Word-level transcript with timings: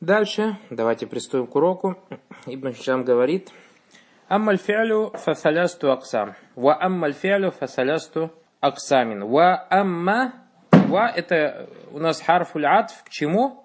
Дальше, 0.00 0.58
давайте 0.70 1.06
приступим 1.06 1.46
к 1.46 1.54
уроку. 1.54 1.96
Ибн 2.46 2.72
Хишам 2.72 3.04
говорит, 3.04 3.50
«Аммаль 4.28 4.58
фиалю 4.58 5.12
фасалясту 5.14 5.92
аксам». 5.92 6.34
«Ва 6.56 6.76
аммаль 6.78 7.14
фиалю 7.14 7.52
фасалясту 7.52 8.32
аксамин». 8.60 9.24
«Ва 9.24 9.66
амма» 9.70 10.34
«ва»– 10.72 11.10
это 11.16 11.70
у 11.92 12.00
нас 12.00 12.20
харфуль 12.20 12.66
атф 12.66 13.04
к 13.04 13.08
чему? 13.08 13.64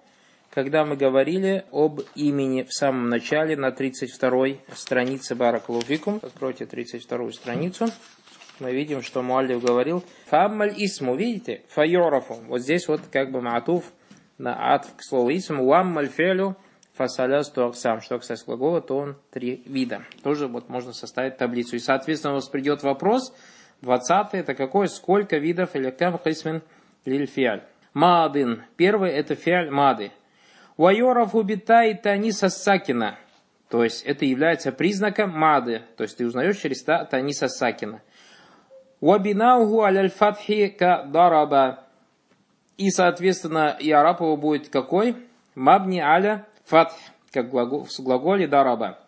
Когда 0.50 0.84
мы 0.84 0.96
говорили 0.96 1.64
об 1.72 2.00
имени 2.14 2.62
в 2.62 2.72
самом 2.72 3.08
начале 3.08 3.56
на 3.56 3.68
32-й 3.68 4.60
странице 4.74 5.34
Баракалуфикум. 5.34 6.20
Откройте 6.22 6.64
32-ю 6.64 7.32
страницу. 7.32 7.86
Мы 8.60 8.72
видим, 8.72 9.02
что 9.02 9.22
Муаллив 9.22 9.62
говорил 9.62 10.04
«Фаммаль 10.26 10.74
исму». 10.76 11.16
Видите? 11.16 11.62
«Файорафу». 11.68 12.34
Вот 12.46 12.60
здесь 12.60 12.88
вот 12.88 13.02
как 13.10 13.30
бы 13.32 13.42
маатуф– 13.42 13.84
на 14.40 14.72
ад 14.72 14.86
к 14.96 15.02
слову 15.02 15.30
исм, 15.30 15.60
уам 15.60 15.88
мальфелю 15.88 16.56
фасалясту 16.94 17.66
аксам. 17.66 18.00
Что 18.00 18.18
касается 18.18 18.46
глагола, 18.46 18.80
то 18.80 18.96
он 18.96 19.16
три 19.30 19.62
вида. 19.66 20.02
Тоже 20.22 20.46
вот 20.48 20.68
можно 20.68 20.92
составить 20.92 21.36
таблицу. 21.36 21.76
И, 21.76 21.78
соответственно, 21.78 22.32
у 22.32 22.36
вас 22.36 22.48
придет 22.48 22.82
вопрос, 22.82 23.34
20 23.82 24.34
это 24.34 24.54
какой, 24.54 24.88
сколько 24.88 25.36
видов 25.36 25.76
или 25.76 25.90
кам 25.90 26.18
хисмин 26.18 26.62
лиль 27.04 27.26
фиаль. 27.26 27.62
Мадин. 27.92 28.64
Первый 28.76 29.10
это 29.10 29.34
фиаль 29.34 29.70
мады. 29.70 30.10
Вайоров 30.76 31.34
убитай 31.34 31.94
таниса 31.94 32.48
сакина. 32.48 33.18
То 33.68 33.84
есть 33.84 34.04
это 34.04 34.24
является 34.24 34.72
признаком 34.72 35.30
мады. 35.30 35.82
То 35.96 36.04
есть 36.04 36.16
ты 36.16 36.26
узнаешь 36.26 36.58
через 36.58 36.82
та 36.82 37.04
таниса 37.04 37.48
сакина. 37.48 38.00
Вабинаугу 39.00 39.84
фатхи 40.16 40.68
ка 40.68 41.04
дараба. 41.04 41.89
И, 42.80 42.90
соответственно, 42.90 43.76
и 43.78 43.88
его 43.88 44.36
будет 44.38 44.70
какой? 44.70 45.14
Мабни 45.54 45.98
аля 45.98 46.46
фатх, 46.64 46.94
как 47.30 47.50
глагол, 47.50 47.84
в 47.84 48.00
глаголе 48.00 48.48
дараба. 48.48 48.98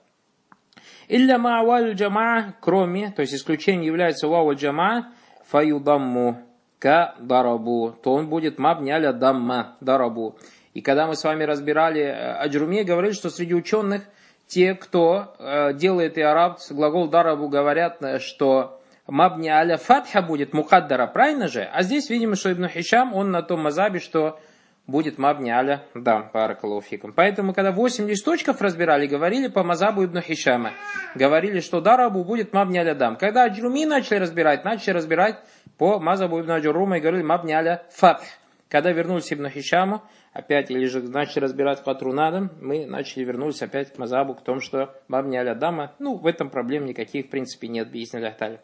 Илля 1.08 1.38
ма'валь 1.38 1.94
джама, 1.94 2.54
кроме, 2.60 3.12
то 3.12 3.22
есть 3.22 3.32
исключением 3.32 3.80
является 3.80 4.28
вау 4.28 4.54
джама, 4.54 5.14
фаюдамму, 5.46 6.42
ка 6.78 7.14
дарабу, 7.18 7.96
то 8.02 8.12
он 8.12 8.28
будет 8.28 8.58
мабни 8.58 8.90
аля 8.90 9.14
дамма, 9.14 9.74
дарабу. 9.80 10.36
И 10.74 10.82
когда 10.82 11.06
мы 11.06 11.16
с 11.16 11.24
вами 11.24 11.44
разбирали 11.44 12.02
э, 12.02 12.32
Аджруме, 12.34 12.84
говорили, 12.84 13.12
что 13.12 13.30
среди 13.30 13.54
ученых 13.54 14.02
те, 14.48 14.74
кто 14.74 15.34
э, 15.38 15.72
делает 15.72 16.18
и 16.18 16.20
араб, 16.20 16.58
глагол 16.68 17.08
дарабу, 17.08 17.48
говорят, 17.48 18.02
э, 18.02 18.18
что 18.18 18.81
мабни 19.06 19.48
аля 19.48 19.76
фатха 19.76 20.22
будет 20.22 20.52
мукаддара, 20.52 21.06
правильно 21.06 21.48
же? 21.48 21.62
А 21.62 21.82
здесь 21.82 22.10
видим, 22.10 22.34
что 22.34 22.52
Ибн 22.52 22.68
Хишам, 22.68 23.14
он 23.14 23.30
на 23.30 23.42
том 23.42 23.62
мазабе, 23.62 24.00
что 24.00 24.40
будет 24.86 25.18
мабни 25.18 25.50
аля 25.50 25.84
дам, 25.94 26.30
паракалуфиком. 26.30 27.12
Поэтому, 27.12 27.54
когда 27.54 27.72
8 27.72 28.08
листочков 28.08 28.60
разбирали, 28.60 29.06
говорили 29.06 29.48
по 29.48 29.62
мазабу 29.62 30.04
Ибн 30.04 30.20
Хишама. 30.20 30.72
Говорили, 31.14 31.60
что 31.60 31.80
дарабу 31.80 32.24
будет 32.24 32.52
мабни 32.52 32.78
аля 32.78 32.94
дам. 32.94 33.16
Когда 33.16 33.44
Аджруми 33.44 33.84
начали 33.84 34.18
разбирать, 34.18 34.64
начали 34.64 34.94
разбирать 34.94 35.36
по 35.78 35.98
мазабу 35.98 36.40
Ибн 36.40 36.52
Аджурума 36.52 36.98
и 36.98 37.00
говорили 37.00 37.22
мабни 37.22 37.52
аля 37.52 37.84
фатх. 37.90 38.24
Когда 38.68 38.90
вернулись 38.90 39.32
Ибн 39.32 39.48
Хишаму, 39.48 40.02
опять, 40.32 40.70
же 40.70 41.02
начали 41.02 41.44
разбирать 41.44 41.82
Катрунадам, 41.82 42.50
мы 42.60 42.86
начали 42.86 43.24
вернулись 43.24 43.62
опять 43.62 43.92
к 43.92 43.98
мазабу, 43.98 44.34
к 44.34 44.42
тому, 44.42 44.60
что 44.60 44.94
мабни 45.08 45.36
аля 45.36 45.54
дама, 45.54 45.92
ну, 45.98 46.16
в 46.16 46.26
этом 46.26 46.50
проблем 46.50 46.86
никаких, 46.86 47.26
в 47.26 47.28
принципе, 47.28 47.68
нет, 47.68 47.90
бисня 47.90 48.20
ляхтали. 48.20 48.60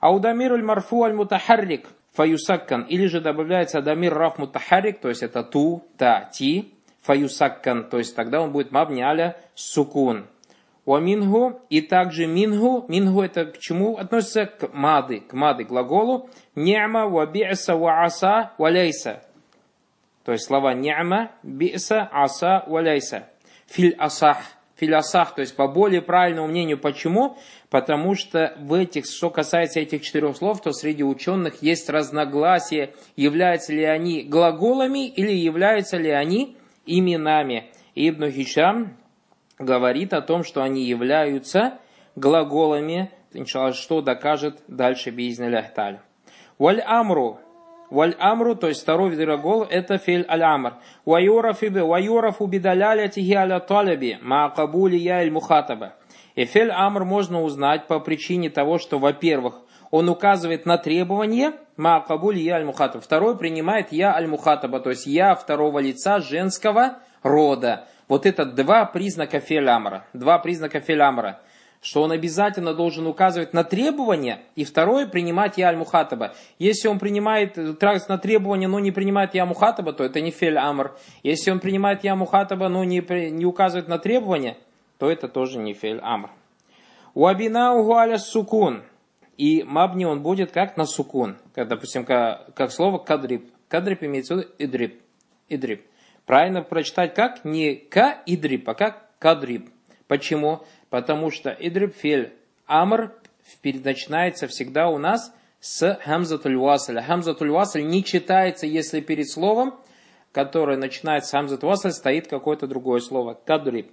Аудамир 0.00 0.56
марфу 0.62 1.04
аль 1.04 1.14
мутахаррик 1.14 1.86
фаюсаккан. 2.12 2.82
Или 2.82 3.06
же 3.06 3.20
добавляется 3.20 3.78
адамир 3.78 4.14
раф 4.14 4.38
мутахаррик, 4.38 5.00
то 5.00 5.08
есть 5.08 5.22
это 5.22 5.42
ту, 5.42 5.84
та, 5.96 6.28
ти, 6.32 6.72
фаюсаккан, 7.02 7.88
то 7.88 7.98
есть 7.98 8.14
тогда 8.14 8.40
он 8.40 8.52
будет 8.52 8.70
мабни 8.70 9.00
аля 9.00 9.36
сукун. 9.54 10.26
Ва 10.86 10.98
мингу, 10.98 11.62
и 11.70 11.80
также 11.80 12.26
мингу, 12.26 12.84
мингу 12.88 13.22
это 13.22 13.46
к 13.46 13.58
чему 13.58 13.96
относится? 13.96 14.44
К 14.44 14.70
мады, 14.74 15.20
к 15.20 15.32
мады 15.32 15.64
глаголу. 15.64 16.28
Ни'ма 16.54 17.06
ва 17.08 17.24
би'са 17.24 17.74
ва 17.74 18.04
аса 18.04 18.52
ва 18.58 18.68
лейса. 18.68 19.22
То 20.24 20.32
есть 20.32 20.44
слова 20.44 20.74
ни'ма, 20.74 21.32
би'са, 21.42 22.08
аса 22.10 22.64
ва 22.66 22.80
лейса. 22.80 23.28
Филь 23.66 23.94
асах 23.98 24.38
филосах, 24.76 25.34
то 25.34 25.40
есть 25.40 25.56
по 25.56 25.68
более 25.68 26.02
правильному 26.02 26.48
мнению. 26.48 26.78
Почему? 26.78 27.36
Потому 27.70 28.14
что 28.14 28.54
в 28.58 28.72
этих, 28.74 29.06
что 29.06 29.30
касается 29.30 29.80
этих 29.80 30.02
четырех 30.02 30.36
слов, 30.36 30.60
то 30.62 30.72
среди 30.72 31.02
ученых 31.04 31.62
есть 31.62 31.88
разногласия, 31.88 32.92
являются 33.16 33.72
ли 33.72 33.84
они 33.84 34.22
глаголами 34.22 35.06
или 35.06 35.32
являются 35.32 35.96
ли 35.96 36.10
они 36.10 36.56
именами. 36.86 37.70
Ибн 37.94 38.30
Хишам 38.30 38.96
говорит 39.58 40.12
о 40.12 40.22
том, 40.22 40.42
что 40.42 40.62
они 40.62 40.84
являются 40.84 41.78
глаголами, 42.16 43.10
что 43.72 44.00
докажет 44.00 44.62
дальше 44.68 45.10
Бизн 45.10 45.48
Ляхталь. 45.48 46.00
Валь 46.58 46.80
Амру, 46.80 47.40
Валь 47.94 48.16
амру, 48.18 48.56
то 48.56 48.66
есть 48.66 48.82
второй 48.82 49.14
глагол, 49.14 49.62
это 49.62 49.98
фель 49.98 50.26
аль 50.28 50.42
амр. 50.42 50.74
Ваюрафу 51.04 52.46
бидалялятихи 52.46 53.34
аля 53.34 53.60
талаби, 53.60 54.18
ма 54.20 54.50
кабули 54.50 54.96
я 54.96 55.22
иль 55.22 55.30
мухатаба. 55.30 55.94
И 56.34 56.44
фель 56.44 56.72
амр 56.72 57.04
можно 57.04 57.40
узнать 57.42 57.86
по 57.86 58.00
причине 58.00 58.50
того, 58.50 58.78
что, 58.78 58.98
во-первых, 58.98 59.60
он 59.92 60.08
указывает 60.08 60.66
на 60.66 60.76
требование 60.76 61.52
ма 61.76 62.00
кабули 62.00 62.40
я 62.40 62.56
аль 62.56 62.64
мухатаба. 62.64 63.00
Второй 63.00 63.38
принимает 63.38 63.92
я 63.92 64.12
аль 64.12 64.26
мухатаба, 64.26 64.80
то 64.80 64.90
есть 64.90 65.06
я 65.06 65.36
второго 65.36 65.78
лица 65.78 66.18
женского 66.18 66.98
рода. 67.22 67.86
Вот 68.08 68.26
это 68.26 68.44
два 68.44 68.86
признака 68.86 69.38
фель 69.38 69.68
амра. 69.68 70.04
Два 70.12 70.40
признака 70.40 70.80
фель 70.80 71.00
амра 71.00 71.38
что 71.84 72.02
он 72.02 72.12
обязательно 72.12 72.72
должен 72.72 73.06
указывать 73.06 73.52
на 73.52 73.62
требования, 73.62 74.40
и 74.56 74.64
второе, 74.64 75.06
принимать 75.06 75.58
я 75.58 75.68
аль-мухатаба. 75.68 76.34
Если 76.58 76.88
он 76.88 76.98
принимает 76.98 77.56
на 77.56 78.18
требования, 78.18 78.68
но 78.68 78.80
не 78.80 78.90
принимает 78.90 79.34
я 79.34 79.44
мухатаба, 79.44 79.92
то 79.92 80.02
это 80.02 80.22
не 80.22 80.30
фель 80.30 80.56
амр. 80.56 80.96
Если 81.22 81.50
он 81.50 81.60
принимает 81.60 82.02
я 82.02 82.16
мухатаба, 82.16 82.68
но 82.68 82.84
не, 82.84 83.00
не 83.30 83.44
указывает 83.44 83.86
на 83.86 83.98
требования, 83.98 84.56
то 84.98 85.10
это 85.10 85.28
тоже 85.28 85.58
не 85.58 85.74
фель 85.74 86.00
амр. 86.02 86.30
Уабина 87.12 87.74
угуаля 87.74 88.16
сукун. 88.16 88.82
И 89.36 89.62
мабни 89.62 90.06
он 90.06 90.22
будет 90.22 90.52
как 90.52 90.78
на 90.78 90.86
сукун. 90.86 91.36
Как, 91.54 91.68
допустим, 91.68 92.06
как, 92.06 92.54
как 92.54 92.72
слово 92.72 92.96
кадрип. 92.96 93.52
Кадрип 93.68 94.04
имеется 94.04 94.36
в 94.36 94.38
виду 94.38 94.50
идрип. 94.58 95.02
Идрип. 95.50 95.84
Правильно 96.24 96.62
прочитать 96.62 97.14
как? 97.14 97.44
Не 97.44 97.74
ка 97.74 98.22
идрип, 98.24 98.70
а 98.70 98.74
как 98.74 99.10
кадрип. 99.18 99.68
Почему? 100.06 100.62
Потому 100.94 101.32
что 101.32 101.50
идрибфель 101.50 102.34
амр 102.66 103.12
начинается 103.64 104.46
всегда 104.46 104.88
у 104.88 104.98
нас 104.98 105.34
с 105.58 105.98
хамзатуль 106.04 106.56
васль. 106.56 107.00
Не 107.82 108.04
читается, 108.04 108.68
если 108.68 109.00
перед 109.00 109.28
словом, 109.28 109.74
которое 110.30 110.76
начинается 110.76 111.30
с 111.30 111.32
хамзат 111.32 111.64
васль, 111.64 111.90
стоит 111.90 112.28
какое-то 112.28 112.68
другое 112.68 113.00
слово. 113.00 113.34
Кадриб. 113.34 113.90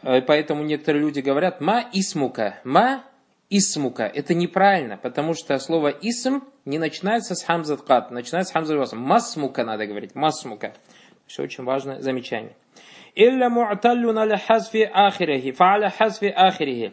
Э, 0.00 0.22
поэтому 0.22 0.64
некоторые 0.64 1.02
люди 1.02 1.20
говорят 1.20 1.60
ма 1.60 1.84
исмука. 1.92 2.60
Ма 2.64 3.04
исмука. 3.50 4.04
Это 4.04 4.32
неправильно, 4.32 4.96
потому 4.96 5.34
что 5.34 5.58
слово 5.58 5.88
исм 5.88 6.38
не 6.64 6.78
начинается 6.78 7.34
с 7.34 7.42
хамзат 7.42 7.82
кат, 7.82 8.10
начинается 8.10 8.52
с 8.52 8.54
хамзат. 8.54 8.94
Масмука 8.94 9.64
надо 9.64 9.86
говорить. 9.86 10.14
Масмука. 10.14 10.72
Все 11.26 11.42
очень 11.42 11.64
важное 11.64 12.00
замечание. 12.00 12.56
Илля 13.14 13.48
му'таллюн 13.48 14.18
аля 14.18 14.38
хазфи 14.38 14.90
ахирихи, 14.92 15.52
фа'аля 15.52 15.90
хазфи 15.90 16.26
ахирихи. 16.26 16.92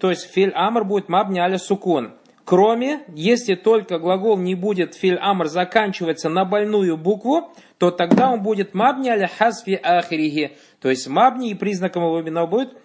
То 0.00 0.10
есть 0.10 0.30
филь 0.32 0.52
амр 0.54 0.84
будет 0.84 1.08
мабни 1.08 1.38
аля 1.38 1.58
сукун. 1.58 2.12
Кроме, 2.44 3.04
если 3.08 3.54
только 3.54 3.98
глагол 4.00 4.36
не 4.36 4.56
будет 4.56 4.94
филь 4.94 5.16
амр 5.20 5.46
заканчиваться 5.46 6.28
на 6.28 6.44
больную 6.44 6.96
букву, 6.96 7.52
то 7.78 7.90
тогда 7.92 8.30
он 8.32 8.42
будет 8.42 8.74
мабни 8.74 9.08
аля 9.08 9.28
хазфи 9.28 9.78
ахирихи. 9.82 10.56
То 10.80 10.90
есть 10.90 11.06
мабни 11.08 11.50
и 11.50 11.54
признаком 11.54 12.02
его 12.02 12.20
бина 12.20 12.46
будет, 12.46 12.76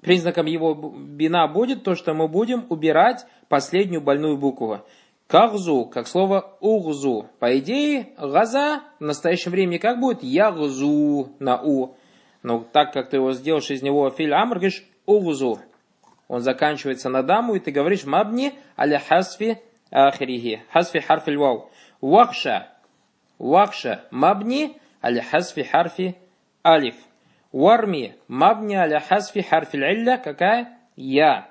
признаком 0.00 0.46
его 0.46 0.74
бина 0.74 1.48
будет 1.48 1.82
то, 1.82 1.96
что 1.96 2.14
мы 2.14 2.28
будем 2.28 2.66
убирать 2.68 3.26
последнюю 3.48 4.00
больную 4.00 4.36
букву. 4.36 4.80
Кагзу, 5.26 5.86
как 5.86 6.06
слово 6.06 6.56
угзу. 6.60 7.28
По 7.38 7.58
идее, 7.58 8.10
газа 8.18 8.82
в 9.00 9.04
настоящем 9.04 9.52
времени 9.52 9.78
как 9.78 9.98
будет? 9.98 10.22
Ягзу 10.22 11.34
на 11.38 11.60
у. 11.60 11.96
Но 12.42 12.60
так 12.60 12.92
как 12.92 13.08
ты 13.08 13.16
его 13.16 13.32
сделаешь 13.32 13.70
из 13.70 13.82
него 13.82 14.10
филь 14.10 14.34
амр, 14.34 14.56
говоришь 14.56 14.84
угзу. 15.06 15.60
Он 16.28 16.40
заканчивается 16.40 17.08
на 17.08 17.22
даму, 17.22 17.54
и 17.54 17.58
ты 17.58 17.70
говоришь 17.70 18.04
мабни 18.04 18.54
аля 18.78 18.98
хасфи 18.98 19.60
ахрихи. 19.90 20.62
Хасфи 20.70 21.00
харфи 21.00 21.30
вау. 21.36 21.70
Вахша. 22.00 22.68
Вахша. 23.38 24.04
Мабни 24.10 24.76
аля 25.02 25.22
хасфи 25.22 25.62
харфи 25.62 26.16
алиф. 26.66 26.96
Варми. 27.50 28.16
Мабни 28.28 28.74
аля 28.74 29.00
хасфи 29.00 29.42
харфи 29.42 29.76
илля. 29.76 30.18
Какая? 30.18 30.78
Я. 30.96 31.48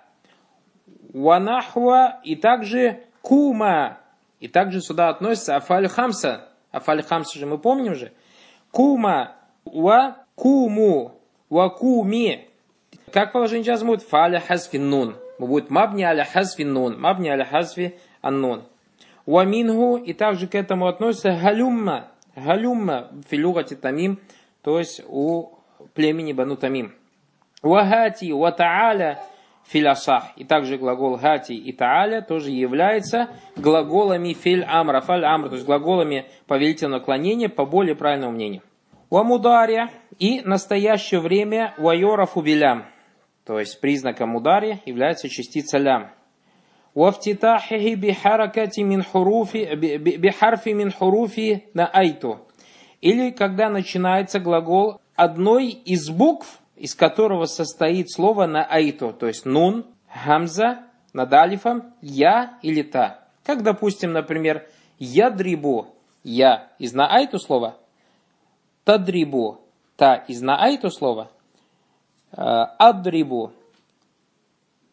Ванахва. 1.14 2.20
И 2.24 2.36
также 2.36 3.04
кума. 3.24 3.98
И 4.40 4.48
также 4.48 4.82
сюда 4.82 5.10
относится 5.10 5.56
афаль 5.56 5.88
хамса. 5.88 6.50
Афаль 6.72 7.02
хамса 7.02 7.40
же 7.40 7.48
мы 7.48 7.58
помним 7.58 7.96
же. 7.96 8.12
кума, 8.70 9.36
ва 9.66 10.18
куму, 10.36 11.20
ва 11.50 11.70
куми. 11.70 12.50
Как 13.12 13.32
положение 13.32 13.66
джазм 13.66 13.88
будет? 13.88 14.04
Фаля 14.04 14.40
хазфи 14.40 14.78
нун. 14.78 15.16
Будет 15.40 15.70
мабни 15.70 16.04
аля 16.04 16.26
хазфи 16.26 16.64
нун. 16.64 17.00
Мабни 17.00 17.30
аля 17.30 17.46
хазфи 17.46 17.98
аннун. 18.22 18.64
Ва 19.26 19.46
мингу, 19.46 19.98
и 19.98 20.14
также 20.14 20.48
к 20.48 20.56
этому 20.56 20.88
относится 20.88 21.32
галюмма. 21.42 22.10
Галюмма 22.36 23.12
филюгати 23.30 23.76
тамим, 23.76 24.20
то 24.64 24.80
есть 24.80 25.02
у 25.08 25.60
племени 25.94 26.34
Бану 26.34 26.58
Тамим. 26.58 26.94
Вагати, 27.62 28.32
ва 28.32 28.52
та'аля 28.52 29.20
филясах. 29.67 30.25
И 30.37 30.45
также 30.45 30.79
глагол 30.79 31.17
гати 31.17 31.53
и 31.53 31.77
та'аля 31.77 32.23
тоже 32.23 32.51
является 32.51 33.29
глаголами 33.57 34.33
филь 34.33 34.65
амра. 34.67 35.01
Фаль 35.01 35.25
амра, 35.25 35.49
то 35.49 35.55
есть 35.55 35.67
глаголами 35.67 36.27
повелительного 36.47 37.01
наклонения 37.01 37.49
по 37.49 37.67
более 37.67 37.95
правильному 37.95 38.33
мнению. 38.33 38.63
Уамудария 39.11 39.91
и 40.19 40.41
настоящее 40.41 41.21
время 41.21 41.75
вайора 41.79 42.27
фубилям. 42.27 42.87
То 43.45 43.59
есть 43.59 43.81
признаком 43.81 44.37
удария 44.37 44.81
является 44.85 45.29
частица 45.29 45.79
лям. 45.79 46.11
وافتتاحه 46.95 47.95
بحركة 47.95 48.85
من 48.85 49.03
حروف 49.03 49.57
بحرف 50.25 50.69
من 50.69 50.93
حروف 50.93 51.41
نأيتو. 51.75 52.39
Или 53.01 53.31
когда 53.31 53.71
начинается 53.71 54.41
глагол 54.41 55.01
одной 55.15 55.69
из 55.69 56.11
букв, 56.11 56.61
из 56.76 56.96
которого 56.96 57.46
состоит 57.46 58.12
слово 58.12 58.46
на 58.46 58.66
айту, 58.66 59.14
то 59.14 59.28
есть 59.28 59.46
нун, 59.46 59.86
гамза, 60.26 60.84
над 61.14 61.32
алифом, 61.34 61.94
я 62.02 62.58
или 62.62 62.82
та. 62.82 63.28
Как, 63.44 63.62
допустим, 63.62 64.14
например, 64.14 64.68
ядрибу, 65.00 65.96
я 66.24 66.72
из 66.80 66.94
на 66.94 67.08
айту 67.08 67.40
слова, 67.40 67.78
тадрибу, 68.84 69.62
та 69.96 70.16
из 70.16 70.42
на 70.42 70.62
айту 70.62 70.90
слова, 70.90 71.30
э, 72.32 72.42
адрибу, 72.42 73.52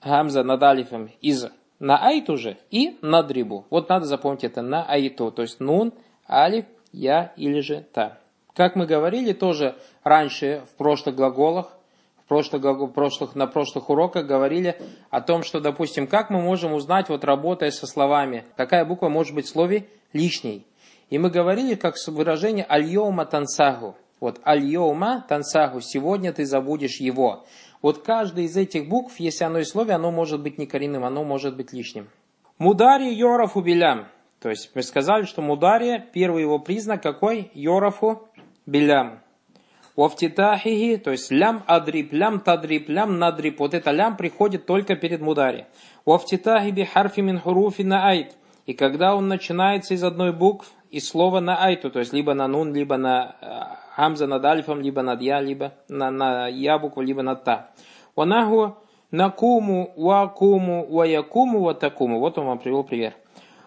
гамза 0.02 0.42
над 0.42 0.62
алифом 0.62 1.10
из 1.20 1.46
на 1.78 1.96
айту 2.06 2.36
же 2.36 2.58
и 2.70 2.98
надрибу. 3.00 3.64
Вот 3.70 3.88
надо 3.88 4.04
запомнить 4.04 4.44
это 4.44 4.60
на 4.60 4.84
айту, 4.84 5.32
то 5.32 5.42
есть 5.42 5.60
нун, 5.60 5.92
алиф, 6.28 6.66
я 6.92 7.32
или 7.36 7.60
же 7.60 7.86
та. 7.92 8.19
Как 8.54 8.76
мы 8.76 8.86
говорили 8.86 9.32
тоже 9.32 9.76
раньше 10.02 10.62
в 10.72 10.76
прошлых 10.76 11.14
глаголах, 11.14 11.72
в 12.24 12.28
прошлых, 12.28 12.62
в 12.62 12.86
прошлых, 12.88 13.34
на 13.34 13.46
прошлых 13.46 13.90
уроках 13.90 14.26
говорили 14.26 14.76
о 15.10 15.20
том, 15.20 15.42
что, 15.42 15.60
допустим, 15.60 16.06
как 16.06 16.30
мы 16.30 16.40
можем 16.40 16.72
узнать, 16.72 17.08
вот 17.08 17.24
работая 17.24 17.70
со 17.70 17.86
словами, 17.86 18.44
какая 18.56 18.84
буква 18.84 19.08
может 19.08 19.34
быть 19.34 19.46
в 19.46 19.50
слове 19.50 19.88
лишней. 20.12 20.66
И 21.10 21.18
мы 21.18 21.30
говорили 21.30 21.74
как 21.74 21.96
выражение 22.06 22.64
«альйома 22.64 23.26
тансагу». 23.26 23.96
Вот 24.20 24.40
«альйома 24.44 25.24
тансагу»– 25.28 25.80
«сегодня 25.82 26.32
ты 26.32 26.44
забудешь 26.44 27.00
его». 27.00 27.44
Вот 27.82 28.02
каждый 28.02 28.44
из 28.44 28.56
этих 28.56 28.88
букв, 28.88 29.18
если 29.18 29.44
оно 29.44 29.58
и 29.58 29.64
слове, 29.64 29.94
оно 29.94 30.10
может 30.10 30.42
быть 30.42 30.58
не 30.58 30.66
коренным, 30.66 31.04
оно 31.04 31.24
может 31.24 31.56
быть 31.56 31.72
лишним. 31.72 32.08
Мудари 32.58 33.10
йоров 33.12 33.56
убилям. 33.56 34.06
То 34.40 34.48
есть 34.48 34.70
мы 34.74 34.82
сказали, 34.82 35.24
что 35.24 35.42
мудария, 35.42 35.98
первый 36.12 36.42
его 36.42 36.58
признак 36.58 37.02
какой? 37.02 37.50
Йорафу 37.54 38.28
билям. 38.70 39.20
Уафтитахихи, 39.96 40.96
то 40.96 41.10
есть 41.10 41.30
лям 41.30 41.62
адриб, 41.66 42.12
лям 42.12 42.40
тадриб, 42.40 42.88
лям 42.88 43.18
надриб. 43.18 43.58
Вот 43.58 43.74
это 43.74 43.90
лям 43.90 44.16
приходит 44.16 44.64
только 44.64 44.94
перед 44.94 45.20
мудари. 45.20 45.66
Уафтитахи 46.04 46.70
би 46.70 46.84
харфи 46.84 47.20
мин 47.20 47.38
хуруфи 47.38 47.82
на 47.82 48.08
айт. 48.08 48.36
И 48.66 48.72
когда 48.72 49.16
он 49.16 49.26
начинается 49.26 49.94
из 49.94 50.04
одной 50.04 50.32
букв, 50.32 50.70
из 50.90 51.08
слова 51.08 51.40
на 51.40 51.64
айту, 51.64 51.90
то 51.90 51.98
есть 51.98 52.12
либо 52.12 52.34
на 52.34 52.46
нун, 52.46 52.72
либо 52.72 52.96
на 52.96 53.36
э, 53.40 53.46
хамза 53.96 54.26
над 54.26 54.44
альфом, 54.44 54.80
либо 54.80 55.02
над 55.02 55.20
я, 55.20 55.40
либо 55.40 55.72
на, 55.88 56.10
на 56.10 56.48
я 56.48 56.78
букву, 56.78 57.02
либо 57.02 57.22
над 57.22 57.44
та. 57.44 57.70
Ванаху 58.16 58.76
накуму, 59.10 59.92
вакуму, 59.96 60.86
ваякуму, 60.86 61.60
ватакуму. 61.60 62.20
Вот 62.20 62.38
он 62.38 62.46
вам 62.46 62.58
привел 62.58 62.84
пример. 62.84 63.14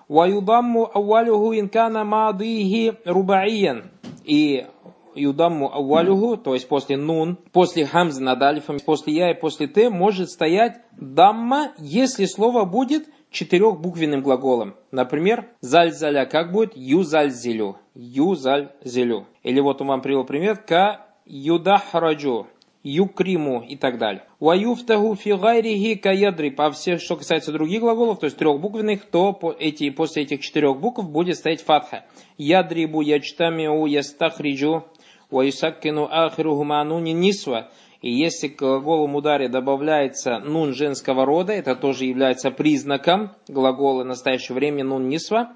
Ваюдамму 0.08 0.90
ауалюху 0.94 1.54
инкана 1.54 2.04
мадихи 2.04 2.94
рубаиян. 3.06 3.92
И 4.24 4.66
юдамму 5.16 5.74
ауалюху, 5.74 6.38
то 6.38 6.54
есть 6.54 6.68
после 6.68 6.98
нун, 6.98 7.38
после 7.52 7.86
хамзы 7.86 8.22
над 8.22 8.42
алифом, 8.42 8.78
после 8.80 9.14
я 9.14 9.32
и 9.32 9.40
после 9.40 9.68
т, 9.68 9.90
может 9.90 10.30
стоять 10.30 10.82
дамма, 10.92 11.72
если 11.78 12.26
слово 12.26 12.66
будет 12.66 13.08
четырехбуквенным 13.32 14.22
глаголом. 14.22 14.76
Например, 14.92 15.48
зальзаля, 15.60 16.26
как 16.26 16.52
будет 16.52 16.74
юзальзилю, 16.76 17.78
юзальзилю. 17.96 19.26
Или 19.44 19.60
вот 19.60 19.82
он 19.82 19.88
вам 19.88 20.02
привел 20.02 20.24
пример, 20.24 20.58
ка 20.58 21.08
юдахраджу, 21.26 22.48
юкриму 22.84 23.62
и 23.62 23.76
так 23.76 23.98
далее. 23.98 24.24
Ваюфтаху 24.40 25.16
фи 25.16 25.34
гайрихи 25.34 25.96
каядрип. 25.96 26.60
А 26.60 26.72
все, 26.72 26.98
что 26.98 27.16
касается 27.16 27.52
других 27.52 27.80
глаголов, 27.80 28.20
то 28.20 28.26
есть 28.26 28.38
трехбуквенных, 28.38 29.06
то 29.06 29.34
по 29.34 29.52
эти, 29.52 29.90
после 29.90 30.24
этих 30.24 30.42
четырех 30.42 30.80
букв 30.80 31.04
будет 31.04 31.38
стоять 31.38 31.62
фатха. 31.62 32.06
Ядрибу, 32.38 33.02
ячтамиу, 33.02 33.86
ястахриджу, 33.86 34.84
ваюсаккину 35.34 36.08
ахируху 36.10 36.64
мануни 36.64 37.12
нисва. 37.12 37.70
И 38.02 38.12
если 38.12 38.50
к 38.50 38.60
глаголу 38.60 39.08
мударе 39.08 39.48
добавляется 39.48 40.40
нун 40.40 40.74
женского 40.74 41.26
рода, 41.26 41.54
это 41.54 41.76
тоже 41.76 42.06
является 42.06 42.52
признаком 42.52 43.32
глагола 43.48 44.04
настоящего 44.04 44.56
времени 44.56 44.84
нун 44.84 45.08
нисва. 45.08 45.54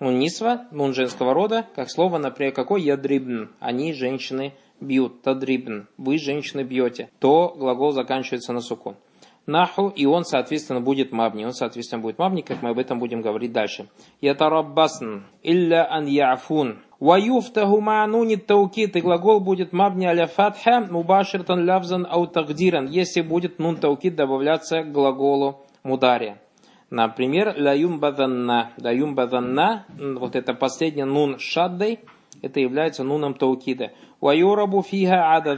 Нун 0.00 0.18
нисва, 0.20 0.68
нун 0.70 0.94
женского 0.94 1.34
рода, 1.34 1.66
как 1.74 1.90
слово, 1.90 2.18
например, 2.18 2.52
какой 2.52 2.82
ядрибн. 2.82 3.50
Они, 3.58 3.92
женщины, 3.92 4.54
бьют, 4.80 5.22
тадрибн, 5.22 5.88
вы, 5.96 6.18
женщины, 6.18 6.62
бьете, 6.62 7.10
то 7.18 7.52
глагол 7.56 7.90
заканчивается 7.90 8.52
на 8.52 8.60
сукун. 8.60 8.94
Наху, 9.46 9.88
и 9.88 10.04
он, 10.04 10.24
соответственно, 10.24 10.82
будет 10.82 11.10
мабни. 11.10 11.46
Он, 11.46 11.54
соответственно, 11.54 12.02
будет 12.02 12.18
мабни, 12.18 12.42
как 12.42 12.62
мы 12.62 12.68
об 12.68 12.78
этом 12.78 12.98
будем 12.98 13.22
говорить 13.22 13.50
дальше. 13.50 13.88
Ятараббасн, 14.20 15.22
илля 15.42 15.90
ан 15.90 16.04
яфун. 16.06 16.80
Ваюфтаху 17.00 17.80
маануни 17.80 18.36
таукит, 18.36 18.96
и 18.96 19.00
глагол 19.00 19.40
будет 19.40 19.72
мабни 19.72 20.06
аля 20.06 20.26
фатха, 20.26 20.80
мубаширтан 20.80 21.64
лавзан 21.64 22.06
ау 22.10 22.26
тагдиран, 22.26 22.86
если 22.86 23.20
будет 23.20 23.58
нун 23.58 23.76
таукит 23.76 24.16
добавляться 24.16 24.82
к 24.82 24.90
глаголу 24.90 25.64
мудария. 25.84 26.40
Например, 26.90 27.54
лаюм 27.56 28.00
баданна. 28.00 28.72
Лаюм 28.82 29.14
баданна, 29.14 29.84
вот 29.98 30.34
это 30.34 30.54
последнее 30.54 31.04
нун 31.04 31.38
шаддой, 31.38 32.00
это 32.42 32.60
является 32.60 33.04
нуном 33.04 33.34
таукида. 33.34 33.92
Ваюрабу 34.20 34.82
фиха 34.82 35.34
ада 35.34 35.56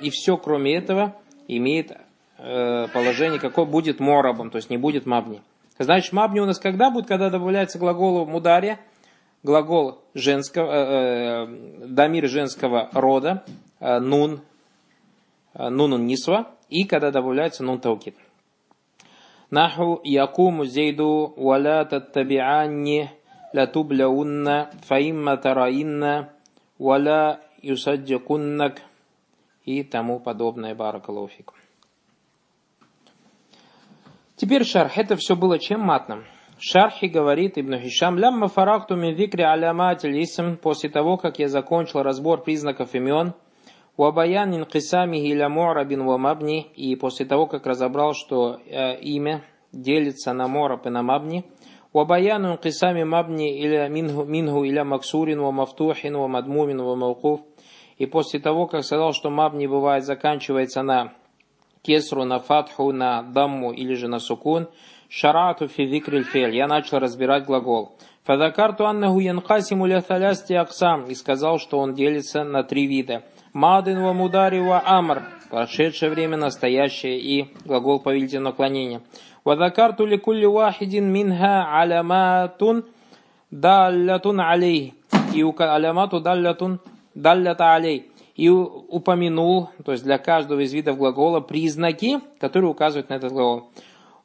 И 0.00 0.10
все, 0.10 0.36
кроме 0.36 0.76
этого, 0.76 1.14
имеет 1.46 1.92
э, 2.38 2.86
положение, 2.92 3.38
какой 3.38 3.66
будет 3.66 4.00
морабом, 4.00 4.50
то 4.50 4.56
есть 4.56 4.70
не 4.70 4.76
будет 4.76 5.06
мабни. 5.06 5.40
Значит, 5.78 6.12
мабни 6.12 6.40
у 6.40 6.46
нас 6.46 6.58
когда 6.58 6.90
будет, 6.90 7.06
когда 7.06 7.30
добавляется 7.30 7.78
глаголу 7.78 8.26
мудария, 8.26 8.78
глагол 9.42 10.02
женского, 10.14 10.70
э, 10.70 11.46
э, 11.46 11.86
дамир 11.86 12.28
женского 12.28 12.88
рода, 12.92 13.44
э, 13.80 13.98
нун, 13.98 14.40
э, 15.54 15.68
нунун 15.68 16.06
нисва, 16.06 16.50
и 16.68 16.84
когда 16.84 17.10
добавляется 17.10 17.64
нун 17.64 17.80
таукид. 17.80 18.16
Наху 19.50 20.00
якуму 20.04 20.64
зейду 20.64 21.34
валя 21.36 21.84
таттабианни 21.84 23.10
латубляунна 23.52 24.70
фаимма 24.86 25.36
тараинна 25.36 26.30
валя 26.78 27.40
юсаддикуннак 27.60 28.80
и 29.66 29.84
тому 29.84 30.20
подобное. 30.20 30.74
Баракалуфик. 30.74 31.52
Теперь 34.36 34.64
шарх. 34.64 34.96
Это 34.96 35.16
все 35.16 35.36
было 35.36 35.58
чем 35.58 35.82
матным? 35.82 36.24
Шархи 36.64 37.06
говорит 37.06 37.58
Ибн 37.58 37.74
Хишам, 37.80 38.16
лямма 38.16 38.46
фарахту 38.46 38.94
мин 38.94 39.16
викри 39.16 39.42
алямат 39.42 40.04
после 40.62 40.88
того, 40.90 41.16
как 41.16 41.40
я 41.40 41.48
закончил 41.48 42.02
разбор 42.02 42.44
признаков 42.44 42.94
имен, 42.94 43.34
Уабаян 43.96 44.54
инкисамихи 44.54 45.32
иля 45.32 45.48
му'рабин 45.48 46.04
ва 46.04 46.18
мабни, 46.18 46.68
и 46.76 46.94
после 46.94 47.26
того, 47.26 47.48
как 47.48 47.66
разобрал, 47.66 48.14
что 48.14 48.60
э, 48.64 48.96
имя 49.00 49.42
делится 49.72 50.32
на 50.34 50.46
мораб 50.46 50.86
и 50.86 50.90
на 50.90 51.02
мабни, 51.02 51.44
Уабаян 51.92 52.46
инкисами 52.46 53.02
мабни 53.02 53.60
иля 53.60 53.88
минху, 53.88 54.62
иля 54.62 54.84
максурин 54.84 55.40
ва 55.40 55.50
мафтухин 55.50 56.16
ва 56.16 57.40
и 57.98 58.06
после 58.06 58.38
того, 58.38 58.68
как 58.68 58.84
сказал, 58.84 59.12
что 59.12 59.30
маб 59.30 59.54
не 59.54 59.66
бывает, 59.66 60.04
заканчивается 60.04 60.82
на 60.84 61.12
кесру, 61.82 62.24
на 62.24 62.38
фатху, 62.38 62.92
на 62.92 63.22
дамму 63.22 63.72
или 63.72 63.94
же 63.94 64.06
на 64.06 64.20
сукун, 64.20 64.68
шарату 65.12 65.68
фи 65.68 65.84
викриль 65.84 66.24
фель. 66.24 66.56
Я 66.56 66.66
начал 66.66 66.98
разбирать 66.98 67.44
глагол. 67.44 67.92
Фадакарту 68.24 68.86
аннаху 68.86 69.20
янкасиму 69.20 69.84
ляхалясти 69.86 70.54
аксам. 70.54 71.04
И 71.04 71.14
сказал, 71.14 71.58
что 71.58 71.78
он 71.78 71.94
делится 71.94 72.44
на 72.44 72.64
три 72.64 72.86
вида. 72.86 73.22
Мадин 73.52 74.02
ва 74.02 74.12
мудари 74.14 74.60
ва 74.60 74.82
амр. 74.84 75.22
Прошедшее 75.50 76.10
время, 76.10 76.38
настоящее 76.38 77.18
и 77.20 77.48
глагол 77.66 78.00
повелительного 78.00 78.52
наклонения. 78.52 79.02
Вадакарту 79.44 80.06
ликулли 80.06 80.46
вахидин 80.46 81.12
минха 81.12 81.78
аляматун 81.78 82.86
даллятун 83.50 84.40
алей. 84.40 84.94
И 85.34 85.42
алямату 85.42 86.20
даллятун 86.20 86.80
даллята 87.14 87.74
алей. 87.74 88.08
И 88.34 88.48
упомянул, 88.48 89.68
то 89.84 89.92
есть 89.92 90.04
для 90.04 90.16
каждого 90.16 90.60
из 90.60 90.72
видов 90.72 90.96
глагола, 90.96 91.40
признаки, 91.40 92.20
которые 92.40 92.70
указывают 92.70 93.10
на 93.10 93.14
этот 93.14 93.30
глагол. 93.30 93.68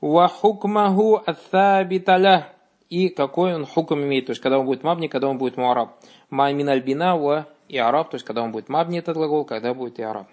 Ва 0.01 0.27
хукмаху 0.27 1.21
аттабиталя. 1.25 2.49
И 2.89 3.09
какой 3.09 3.53
он 3.53 3.65
хукм 3.65 3.95
имеет, 4.03 4.27
то 4.27 4.31
есть 4.31 4.41
когда 4.41 4.59
он 4.59 4.65
будет 4.65 4.83
мабни, 4.83 5.07
когда 5.07 5.27
он 5.27 5.37
будет 5.37 5.57
муараб. 5.57 5.95
Ма 6.29 6.51
мин 6.53 6.69
альбина 6.69 7.17
ва 7.17 7.47
и 7.67 7.77
араб, 7.77 8.11
то 8.11 8.15
есть 8.15 8.25
когда 8.25 8.43
он 8.43 8.51
будет 8.53 8.69
мабни 8.69 8.99
этот 8.99 9.17
глагол, 9.17 9.43
когда 9.43 9.73
будет 9.73 9.99
и 9.99 10.03
араб. 10.03 10.27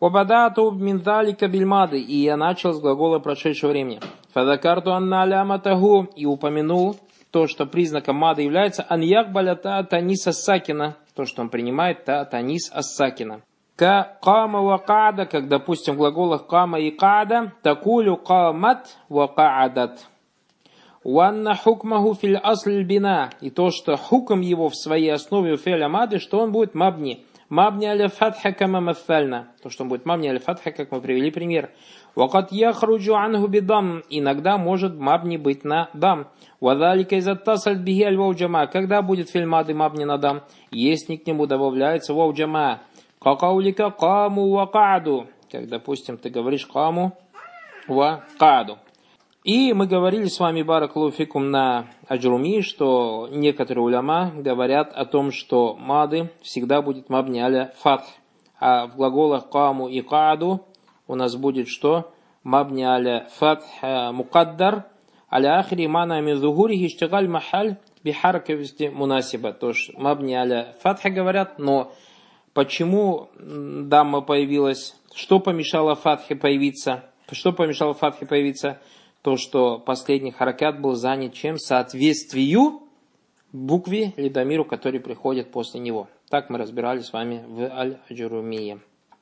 Вабадату 0.00 0.70
миндалика 0.70 1.48
бильмады. 1.48 1.98
И 1.98 2.16
я 2.16 2.36
начал 2.36 2.72
с 2.72 2.80
глагола 2.80 3.20
прошедшего 3.20 3.70
времени. 3.70 4.00
Фадакарту 4.32 4.92
анна 4.92 5.22
аляматаху. 5.22 6.08
И 6.16 6.26
упомянул 6.26 6.96
то, 7.30 7.46
что 7.46 7.66
признаком 7.66 8.16
мада 8.16 8.42
является 8.42 8.82
аньяк 8.82 9.32
балята 9.32 9.82
танис 9.84 10.26
ассакина. 10.26 10.96
То, 11.14 11.24
что 11.24 11.42
он 11.42 11.48
принимает 11.48 12.04
та 12.04 12.24
танис 12.24 12.70
ассакина. 12.72 13.40
Ка 13.76 14.18
кама 14.22 14.62
ва 14.62 14.78
каада, 14.78 15.26
как, 15.26 15.48
допустим, 15.48 15.94
в 15.94 15.96
глаголах 15.96 16.46
кама 16.46 16.78
и 16.78 16.90
каада, 16.92 17.52
такулю 17.62 18.16
камат 18.16 18.96
ва 19.08 19.26
каадат. 19.26 20.06
Уанна 21.02 21.56
хукмаху 21.56 22.14
фил 22.14 22.38
асль 22.42 22.84
бина. 22.84 23.30
И 23.40 23.50
то, 23.50 23.70
что 23.70 23.96
хукм 23.96 24.40
его 24.40 24.68
в 24.68 24.76
своей 24.76 25.12
основе 25.12 25.54
у 25.54 25.56
филя 25.56 25.88
мады, 25.88 26.18
что 26.18 26.38
он 26.38 26.52
будет 26.52 26.74
мабни. 26.74 27.24
Мабни 27.48 27.84
аля 27.84 28.08
фатха 28.08 28.52
кама 28.52 28.80
мафальна. 28.80 29.48
То, 29.62 29.68
что 29.70 29.82
он 29.82 29.90
будет 29.90 30.06
мабни 30.06 30.28
аля 30.28 30.38
фатха, 30.38 30.70
как 30.70 30.92
мы 30.92 31.00
привели 31.00 31.30
пример. 31.30 31.70
Вакат 32.14 32.52
яхруджу 32.52 33.16
анху 33.16 33.48
бидам. 33.48 34.02
Иногда 34.08 34.56
может 34.56 34.94
мабни 34.94 35.36
быть 35.36 35.64
на 35.64 35.90
дам. 35.92 36.28
Вадалика 36.60 37.16
из 37.16 37.28
оттасаль 37.28 37.76
биги 37.76 38.02
аль 38.02 38.16
джама. 38.34 38.66
Когда 38.66 39.02
будет 39.02 39.28
фильмады 39.28 39.74
мабни 39.74 40.04
на 40.04 40.16
дам? 40.16 40.42
Если 40.70 41.16
к 41.16 41.26
нему 41.26 41.46
добавляется 41.46 42.14
вау 42.14 42.32
джама. 42.32 42.80
Какаулика 43.24 43.90
каму 43.90 44.50
ва 44.50 44.66
кааду. 44.66 45.28
Как, 45.50 45.66
допустим, 45.66 46.18
ты 46.18 46.28
говоришь 46.28 46.66
каму 46.66 47.16
ва 47.88 48.22
кааду. 48.38 48.76
И 49.44 49.72
мы 49.72 49.86
говорили 49.86 50.26
с 50.26 50.38
вами, 50.38 50.60
Баракулуфикум, 50.60 51.50
на 51.50 51.86
Аджруми, 52.06 52.60
что 52.60 53.28
некоторые 53.30 53.82
уляма 53.82 54.30
говорят 54.36 54.92
о 54.92 55.06
том, 55.06 55.32
что 55.32 55.74
мады 55.74 56.32
всегда 56.42 56.82
будет 56.82 57.08
мабни 57.08 57.38
аля 57.38 57.72
фатх. 57.78 58.04
А 58.60 58.88
в 58.88 58.96
глаголах 58.96 59.48
каму 59.48 59.88
и 59.88 60.02
кааду 60.02 60.66
у 61.06 61.14
нас 61.14 61.34
будет 61.34 61.68
что? 61.68 62.12
Мабни 62.42 62.82
аля 62.82 63.26
фатх 63.36 63.64
э, 63.80 64.12
мукаддар, 64.12 64.84
аля 65.32 65.60
ахри 65.60 65.86
мана 65.86 66.20
мизугури 66.20 66.76
иштигаль 66.86 67.28
махаль 67.28 67.76
бихаркависти 68.02 68.92
мунасиба. 68.94 69.54
То 69.54 69.70
есть 69.70 69.96
мабни 69.96 70.34
аля 70.34 70.76
фатха 70.82 71.08
говорят, 71.08 71.58
но 71.58 71.90
почему 72.54 73.28
дамма 73.36 74.22
появилась? 74.22 74.96
Что 75.14 75.38
помешало 75.40 75.94
фатхе 75.94 76.34
появиться? 76.34 77.04
Что 77.30 77.52
помешало 77.52 77.92
фатхе 77.92 78.26
появиться? 78.26 78.80
то, 79.24 79.38
что 79.38 79.78
последний 79.78 80.32
харакат 80.32 80.82
был 80.82 80.94
занят 80.96 81.32
чем? 81.32 81.56
Соответствию 81.56 82.82
букве 83.52 84.12
или 84.16 84.28
который 84.64 85.00
приходит 85.00 85.50
после 85.50 85.80
него. 85.80 86.08
Так 86.28 86.50
мы 86.50 86.58
разбирали 86.58 87.00
с 87.00 87.10
вами 87.10 87.42
в 87.48 87.62
Аль-Джурумие. 87.62 88.80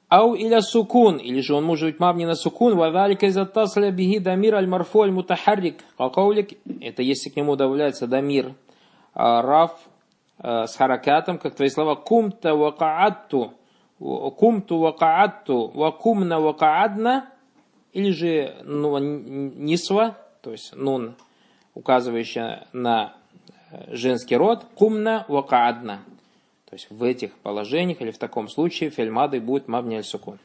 Ау 0.09 0.35
иля 0.35 0.61
сукун, 0.61 1.19
или 1.19 1.41
же 1.41 1.55
он 1.55 1.65
может 1.65 1.89
быть 1.89 2.01
мабни 2.01 2.25
на 2.25 2.35
сукун, 2.35 2.75
вадалика 2.77 3.27
из 3.27 3.37
оттасля 3.37 3.93
биги 3.93 4.19
дамир 4.19 4.57
аль 4.57 4.67
марфу 4.67 5.03
аль 5.03 5.13
мутахаррик, 5.13 5.79
это 5.97 7.03
если 7.03 7.31
к 7.31 7.37
нему 7.37 7.55
добавляется 7.55 8.09
дамир, 8.09 8.55
а, 9.15 9.41
раф 9.41 9.79
с 10.39 10.77
харакатом, 10.77 11.39
как 11.39 11.55
твои 11.55 11.69
слова, 11.69 11.95
кумта 11.95 12.55
вакаатту, 12.55 13.55
кумту 13.99 14.79
вакаатту, 14.79 15.69
вакумна 15.75 16.41
вакаадна, 16.41 17.31
или 17.93 18.11
же 18.11 18.57
ну, 18.65 18.99
нисва, 18.99 20.17
то 20.41 20.51
есть 20.51 20.75
нун, 20.75 21.15
указывающая 21.75 22.67
на 22.73 23.15
э, 23.71 23.95
женский 23.95 24.37
род, 24.37 24.65
кумна 24.75 25.25
вакаадна. 25.29 26.01
То 26.69 26.75
есть 26.75 26.91
в 26.91 27.03
этих 27.05 27.35
положениях 27.39 28.01
или 28.01 28.11
в 28.11 28.19
таком 28.19 28.49
случае 28.49 28.91
фельмады 28.91 29.41
будет 29.41 29.69
мабни 29.69 29.97
аль-сукун. 29.97 30.39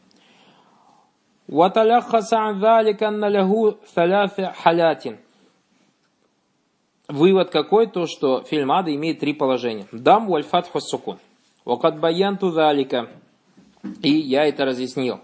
Вывод 7.07 7.51
какой? 7.51 7.87
То, 7.87 8.05
что 8.05 8.43
фильмада 8.43 8.93
имеет 8.93 9.19
три 9.19 9.33
положения. 9.33 9.87
Дам 9.91 10.27
вальфат 10.27 10.69
сукун. 10.79 11.19
Вакат 11.63 11.99
баянту 11.99 12.51
залика. 12.51 13.07
И 14.01 14.11
я 14.11 14.45
это 14.45 14.65
разъяснил. 14.65 15.21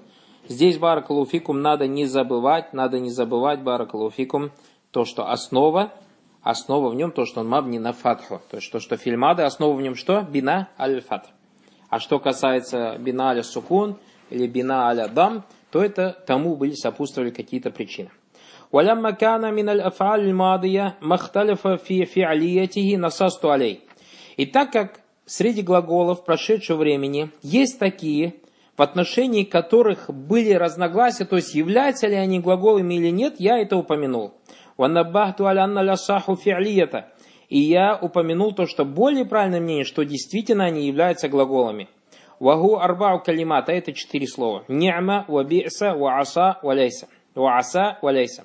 Здесь, 0.48 0.78
баракалуфикум, 0.78 1.62
надо 1.62 1.88
не 1.88 2.06
забывать, 2.06 2.74
надо 2.74 3.00
не 3.00 3.10
забывать, 3.10 3.62
баракалуфикум, 3.62 4.52
то, 4.92 5.06
что 5.06 5.30
основа, 5.30 5.94
основа 6.42 6.90
в 6.90 6.96
нем 6.96 7.12
то, 7.12 7.25
что 7.25 7.42
он 7.42 7.48
мабни 7.48 7.78
на 7.80 7.94
фатху. 7.94 8.42
То 8.50 8.58
есть 8.58 8.72
то, 8.72 8.80
что 8.80 8.98
фильмада, 8.98 9.46
основа 9.46 9.74
в 9.74 9.82
нем 9.82 9.96
что? 9.96 10.22
Бина 10.22 10.70
аль-фат. 10.78 11.30
А 11.90 12.00
что 12.00 12.20
касается 12.20 12.98
бина 12.98 13.30
аля-сукун 13.30 13.98
или 14.30 14.48
бина 14.48 14.88
аля-дам, 14.88 15.44
то 15.72 15.84
это 15.84 16.12
тому 16.28 16.56
были 16.56 16.74
сопутствовали 16.74 17.30
какие-то 17.30 17.72
причины. 17.72 18.10
ولما 18.73 19.11
كان 19.11 19.54
من 19.54 19.68
الأفعال 19.68 20.21
الماضية 20.21 20.97
ما 21.00 21.14
اختلف 21.14 21.68
في 21.68 22.04
فعليته 22.04 22.97
نصصت 22.97 23.45
عليه. 23.45 23.78
И 24.37 24.47
так 24.47 24.71
как 24.71 25.00
среди 25.26 25.62
глаголов 25.62 26.25
прошедшего 26.25 26.78
времени 26.78 27.30
есть 27.42 27.78
такие, 27.78 28.35
в 28.76 28.83
отношении 28.83 29.42
которых 29.42 30.09
были 30.09 30.52
разногласия, 30.52 31.25
то 31.25 31.37
есть 31.37 31.54
являются 31.54 32.07
ли 32.07 32.14
они 32.14 32.38
глаголами 32.38 32.95
или 32.95 33.11
нет, 33.11 33.35
я 33.38 33.59
это 33.59 33.76
упомянул. 33.76 34.35
И 37.49 37.59
я 37.59 37.99
упомянул 38.00 38.52
то, 38.52 38.66
что 38.66 38.85
более 38.85 39.25
правильное 39.25 39.61
мнение, 39.61 39.85
что 39.85 40.04
действительно 40.04 40.66
они 40.66 40.87
являются 40.87 41.28
глаголами. 41.28 41.88
Вагу 42.38 42.76
арбау 42.76 43.21
калимата, 43.21 43.73
это 43.73 43.92
четыре 43.92 44.28
слова. 44.28 44.62
Ни'ма, 44.68 45.25
ваби'са, 45.26 45.95
вааса, 45.95 46.59
валяйса. 46.62 47.09
Вааса, 47.35 47.99
валяйса. 48.00 48.45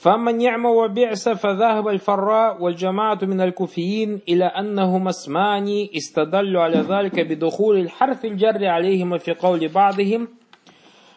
فأما 0.00 0.30
النعمة 0.30 0.70
وبعث 0.70 1.28
فذهب 1.28 1.88
الفراء 1.88 2.62
والجماعة 2.62 3.18
من 3.22 3.40
الكوفيين 3.40 4.20
إلى 4.28 4.44
أنهما 4.44 5.10
اسمان 5.10 5.88
استدلوا 5.96 6.62
على 6.62 6.78
ذلك 6.78 7.20
بدخول 7.20 7.76
الحرف 7.76 8.24
الجر 8.24 8.66
عليهما 8.66 9.18
في 9.18 9.32
قول 9.32 9.68
بعضهم 9.68 10.28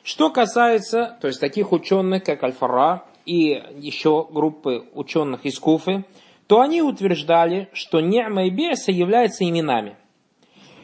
Что 0.05 0.31
касается, 0.31 1.17
то 1.21 1.27
есть 1.27 1.39
таких 1.39 1.71
ученых, 1.71 2.25
как 2.25 2.43
Аль-Фара 2.43 3.05
и 3.25 3.63
еще 3.77 4.27
группы 4.29 4.83
ученых 4.93 5.45
из 5.45 5.57
Куфы, 5.59 6.03
то 6.47 6.59
они 6.59 6.81
утверждали, 6.81 7.69
что 7.71 8.01
Ни'ма 8.01 8.47
и 8.47 8.49
Беса 8.49 8.91
являются 8.91 9.45
именами. 9.45 9.95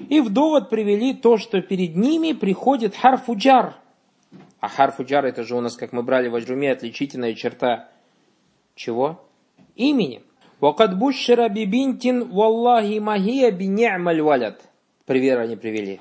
И 0.08 0.22
в 0.22 0.30
довод 0.30 0.70
привели 0.70 1.14
то, 1.14 1.36
что 1.36 1.62
перед 1.62 1.98
ними 1.98 2.32
приходит 2.32 2.96
харфуджар – 2.96 3.83
а 4.65 4.69
харфуджар 4.69 5.27
это 5.27 5.43
же 5.43 5.57
у 5.57 5.61
нас, 5.61 5.77
как 5.77 5.93
мы 5.93 6.03
брали 6.03 6.29
в 6.29 6.35
Аджруме, 6.35 6.73
отличительная 6.73 7.35
черта 7.35 7.91
чего? 8.75 9.23
Имени. 9.77 10.23
Вакад 10.59 10.99
бушшира 10.99 11.51
бибинтин 11.51 12.31
валлахи 12.31 12.99
магия 12.99 13.51
би 13.51 13.67
ни'маль 13.67 14.23
валят. 14.23 14.63
Пример 15.05 15.41
они 15.41 15.57
привели. 15.57 16.01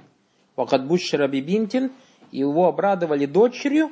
Вакад 0.56 0.88
бушшира 0.88 1.28
бибинтин, 1.28 1.92
его 2.32 2.68
обрадовали 2.68 3.26
дочерью. 3.26 3.92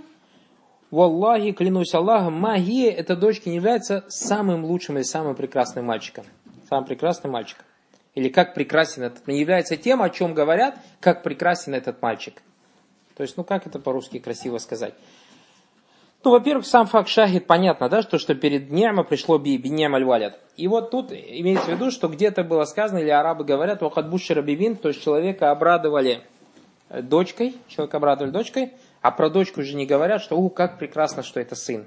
Валлахи, 0.90 1.52
клянусь 1.52 1.94
Аллахом, 1.94 2.36
магия, 2.36 2.92
эта 2.92 3.18
дочка 3.18 3.50
не 3.50 3.58
является 3.58 4.06
самым 4.08 4.64
лучшим 4.64 4.98
и 5.00 5.04
самым 5.04 5.36
прекрасным 5.36 5.84
мальчиком. 5.86 6.24
Самым 6.70 6.86
прекрасным 6.86 7.34
мальчиком. 7.34 7.66
Или 8.16 8.30
как 8.30 8.54
прекрасен 8.54 9.04
этот, 9.04 9.28
не 9.28 9.42
является 9.42 9.76
тем, 9.76 10.02
о 10.02 10.10
чем 10.10 10.34
говорят, 10.34 10.80
как 11.02 11.24
прекрасен 11.24 11.74
этот 11.74 12.02
мальчик. 12.02 12.42
То 13.22 13.24
есть, 13.24 13.38
ну 13.38 13.44
как 13.44 13.68
это 13.68 13.78
по-русски 13.78 14.18
красиво 14.18 14.58
сказать? 14.58 14.96
Ну, 16.24 16.32
во-первых, 16.32 16.66
сам 16.66 16.88
факт 16.88 17.08
шахид 17.08 17.46
понятно, 17.46 17.88
да, 17.88 18.02
что, 18.02 18.18
что 18.18 18.34
перед 18.34 18.72
Нема 18.72 19.04
пришло 19.04 19.38
би, 19.38 19.58
би 19.58 19.70
Нема 19.70 20.00
валят. 20.00 20.40
И 20.58 20.68
вот 20.68 20.90
тут 20.90 21.12
имеется 21.12 21.68
в 21.68 21.70
виду, 21.70 21.92
что 21.92 22.08
где-то 22.08 22.44
было 22.44 22.66
сказано, 22.66 22.98
или 22.98 23.12
арабы 23.12 23.44
говорят, 23.44 23.84
вахад 23.84 24.10
бушера 24.10 24.42
бибин, 24.42 24.76
то 24.76 24.88
есть 24.88 25.04
человека 25.04 25.52
обрадовали 25.52 26.24
э, 26.90 27.04
дочкой, 27.04 27.56
человека 27.68 27.98
обрадовали 27.98 28.32
дочкой, 28.32 28.74
а 29.04 29.12
про 29.12 29.30
дочку 29.30 29.62
же 29.62 29.76
не 29.76 29.86
говорят, 29.86 30.24
что, 30.24 30.36
у, 30.36 30.50
как 30.50 30.80
прекрасно, 30.80 31.22
что 31.22 31.40
это 31.40 31.54
сын. 31.54 31.86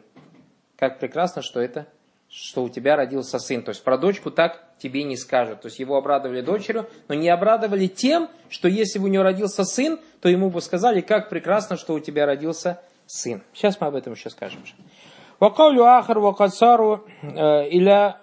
Как 0.79 1.01
прекрасно, 1.01 1.43
что 1.43 1.59
это 1.59 1.89
что 2.34 2.64
у 2.64 2.70
тебя 2.70 2.96
родился 2.96 3.40
сын. 3.40 3.64
То 3.64 3.70
есть 3.70 3.84
про 3.84 3.98
дочку 3.98 4.32
так 4.32 4.64
тебе 4.78 5.04
не 5.04 5.18
скажут. 5.18 5.62
То 5.62 5.68
есть 5.68 5.80
его 5.80 5.98
обрадовали 5.98 6.42
дочерью, 6.42 6.88
но 7.08 7.16
не 7.16 7.30
обрадовали 7.30 7.88
тем, 7.88 8.30
что 8.50 8.68
если 8.68 9.00
бы 9.00 9.06
у 9.06 9.08
него 9.08 9.24
родился 9.24 9.64
сын, 9.64 10.00
то 10.22 10.30
ему 10.30 10.50
бы 10.50 10.62
сказали, 10.62 11.02
как 11.02 11.30
прекрасно, 11.30 11.76
что 11.78 11.94
у 11.94 12.00
тебя 12.00 12.26
родился 12.26 12.82
сын. 13.08 13.42
Сейчас 13.54 13.82
мы 13.82 13.88
об 13.88 13.96
этом 13.96 14.14
еще 14.14 14.30
скажем. 14.30 14.60
وقول 15.40 15.80
آخر 15.82 16.18
وقد 16.20 16.50
صاروا 16.50 16.98
إلى 17.24 18.16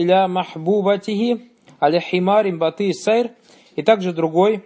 إلى 0.00 0.28
محبوبته 0.28 1.38
على 1.82 2.00
حمار 2.00 2.56
بطيء 2.56 2.90
السير 2.90 3.30
И 3.76 3.82
также 3.82 4.14
другой, 4.14 4.64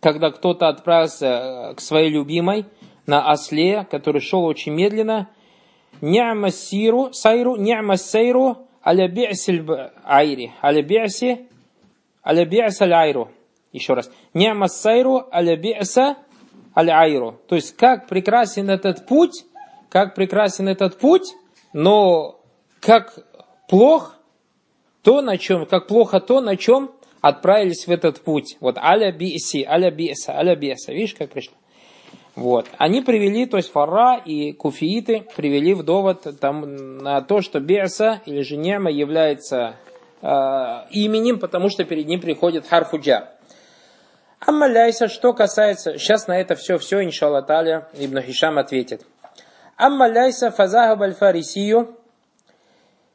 когда 0.00 0.30
кто-то 0.30 0.68
отправился 0.68 1.26
э, 1.26 1.74
к 1.74 1.80
своей 1.80 2.08
любимой 2.08 2.66
на 3.04 3.32
осле, 3.32 3.84
который 3.90 4.20
шел 4.20 4.44
очень 4.44 4.72
медленно, 4.72 5.28
Ни'ма 6.01 6.51
сиру, 6.51 7.13
сайру, 7.13 7.55
ни'ма 7.55 7.97
сайру, 7.97 8.67
аля 8.85 9.07
би'силь 9.07 9.65
айри, 10.03 10.51
аля 10.61 10.81
би'си, 10.81 11.47
аля 12.25 12.45
би'са 12.45 12.85
айру. 12.85 13.29
Еще 13.71 13.93
раз. 13.93 14.11
Ни'ма 14.33 14.67
сайру, 14.67 15.27
аля 15.31 15.55
би'са 15.55 16.17
аль-айру. 16.75 17.39
То 17.47 17.55
есть, 17.55 17.75
как 17.75 18.07
прекрасен 18.07 18.69
этот 18.69 19.05
путь, 19.05 19.45
как 19.89 20.15
прекрасен 20.15 20.67
этот 20.67 20.97
путь, 20.97 21.33
но 21.71 22.39
как 22.79 23.19
плох 23.69 24.17
то, 25.03 25.21
на 25.21 25.37
чем, 25.37 25.65
как 25.65 25.87
плохо 25.87 26.19
то, 26.19 26.41
на 26.41 26.57
чем 26.57 26.91
отправились 27.21 27.87
в 27.87 27.91
этот 27.91 28.21
путь. 28.21 28.57
Вот 28.59 28.77
аля 28.77 29.11
биси, 29.11 29.63
аля 29.63 29.91
биса, 29.91 30.33
аля 30.33 30.55
биса. 30.55 30.91
Видишь, 30.91 31.13
как 31.13 31.31
пришло? 31.31 31.55
Вот. 32.35 32.67
Они 32.77 33.01
привели, 33.01 33.45
то 33.45 33.57
есть 33.57 33.71
фара 33.71 34.17
и 34.17 34.53
куфииты 34.53 35.25
привели 35.35 35.73
в 35.73 35.83
довод 35.83 36.25
там, 36.39 36.97
на 36.97 37.21
то, 37.21 37.41
что 37.41 37.59
Беса 37.59 38.21
или 38.25 38.41
же 38.41 38.57
Нема 38.57 38.89
является 38.89 39.75
э, 40.21 40.27
именем, 40.89 41.39
потому 41.39 41.69
что 41.69 41.83
перед 41.83 42.07
ним 42.07 42.21
приходит 42.21 42.67
Харфуджа. 42.67 43.29
Аммаляйса, 44.39 45.07
что 45.07 45.33
касается... 45.33 45.97
Сейчас 45.97 46.27
на 46.27 46.39
это 46.39 46.55
все, 46.55 46.77
все, 46.77 47.03
иншалла 47.03 47.45
Ибн 47.93 48.21
Хишам 48.21 48.57
ответит. 48.57 49.05
Амма 49.77 50.07
ляйса 50.07 50.51
фазахаб 50.51 51.01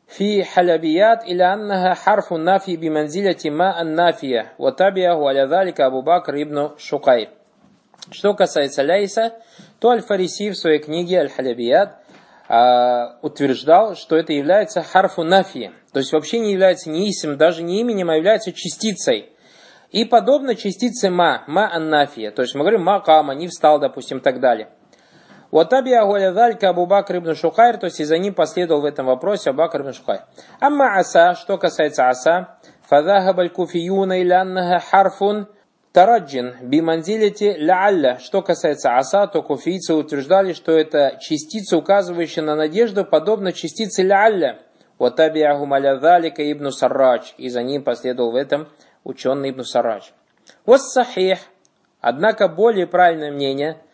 фи 0.06 0.42
халябият 0.42 1.26
или 1.26 1.42
аннаха 1.42 1.94
харфу 1.94 2.38
нафи 2.38 2.76
биманзиляти 2.76 3.48
ма 3.48 3.78
аннафия, 3.78 4.42
нафия. 4.44 4.52
Ватабиаху 4.58 5.26
аля 5.26 5.46
залика 5.46 5.86
Абу 5.86 6.00
ибн 6.00 6.72
Шукайр. 6.78 7.28
Что 8.10 8.34
касается 8.34 8.82
ляйса, 8.82 9.34
то 9.80 9.90
Аль-Фариси 9.90 10.50
в 10.50 10.56
своей 10.56 10.78
книге 10.78 11.20
Аль-Халябият 11.20 11.96
э, 12.48 13.04
утверждал, 13.22 13.96
что 13.96 14.16
это 14.16 14.32
является 14.32 14.82
харфу 14.82 15.24
нафи, 15.24 15.72
то 15.92 15.98
есть 15.98 16.12
вообще 16.12 16.38
не 16.38 16.52
является 16.52 16.90
ни 16.90 17.08
исем, 17.10 17.36
даже 17.36 17.62
не 17.62 17.80
именем, 17.80 18.10
а 18.10 18.16
является 18.16 18.52
частицей. 18.52 19.32
И 19.90 20.04
подобно 20.04 20.54
частице 20.54 21.10
ма, 21.10 21.44
ма 21.46 21.70
аннафия, 21.72 22.30
то 22.30 22.42
есть 22.42 22.54
мы 22.54 22.60
говорим 22.60 22.82
ма 22.82 23.00
кама, 23.00 23.34
не 23.34 23.48
встал, 23.48 23.78
допустим, 23.78 24.18
и 24.18 24.20
так 24.20 24.40
далее. 24.40 24.68
Вот 25.50 25.72
абиаху 25.72 26.12
алядалька 26.12 26.68
Абу 26.68 26.84
Бакр 26.86 27.16
ибн 27.16 27.34
Шухайр, 27.34 27.78
то 27.78 27.86
есть 27.86 28.00
и 28.00 28.04
за 28.04 28.18
ним 28.18 28.34
последовал 28.34 28.82
в 28.82 28.84
этом 28.84 29.06
вопросе 29.06 29.50
Абу 29.50 29.58
Бакр 29.58 29.80
ибн 29.80 29.94
Шухайр. 29.94 30.20
Амма 30.60 30.98
аса, 30.98 31.34
что 31.34 31.56
касается 31.56 32.08
аса, 32.08 32.58
фадахаб 32.86 33.38
аль-куфиюна 33.38 34.20
иляннаха 34.20 34.84
харфун 34.84 35.48
тараджин 35.92 36.54
биманзилити 36.62 37.56
лялля. 37.58 38.18
Что 38.20 38.42
касается 38.42 38.96
аса, 38.96 39.26
то 39.26 39.42
куфийцы 39.42 39.94
утверждали, 39.94 40.52
что 40.52 40.72
это 40.72 41.18
частица, 41.20 41.76
указывающая 41.76 42.42
на 42.42 42.54
надежду, 42.54 43.04
подобно 43.04 43.52
частице 43.52 44.02
лялля. 44.02 44.58
Вот 44.98 45.20
абиаху 45.20 45.66
малядалика 45.66 46.42
ибн 46.50 46.70
Саррач. 46.70 47.34
И 47.38 47.48
за 47.48 47.62
ним 47.62 47.84
последовал 47.84 48.32
в 48.32 48.36
этом 48.36 48.68
ученый 49.04 49.50
ибн 49.50 49.64
Саррач. 49.64 50.12
Вот 50.66 50.80
сахих. 50.82 51.38
Однако 52.00 52.48
более 52.48 52.86
правильное 52.86 53.32
мнение– 53.32 53.78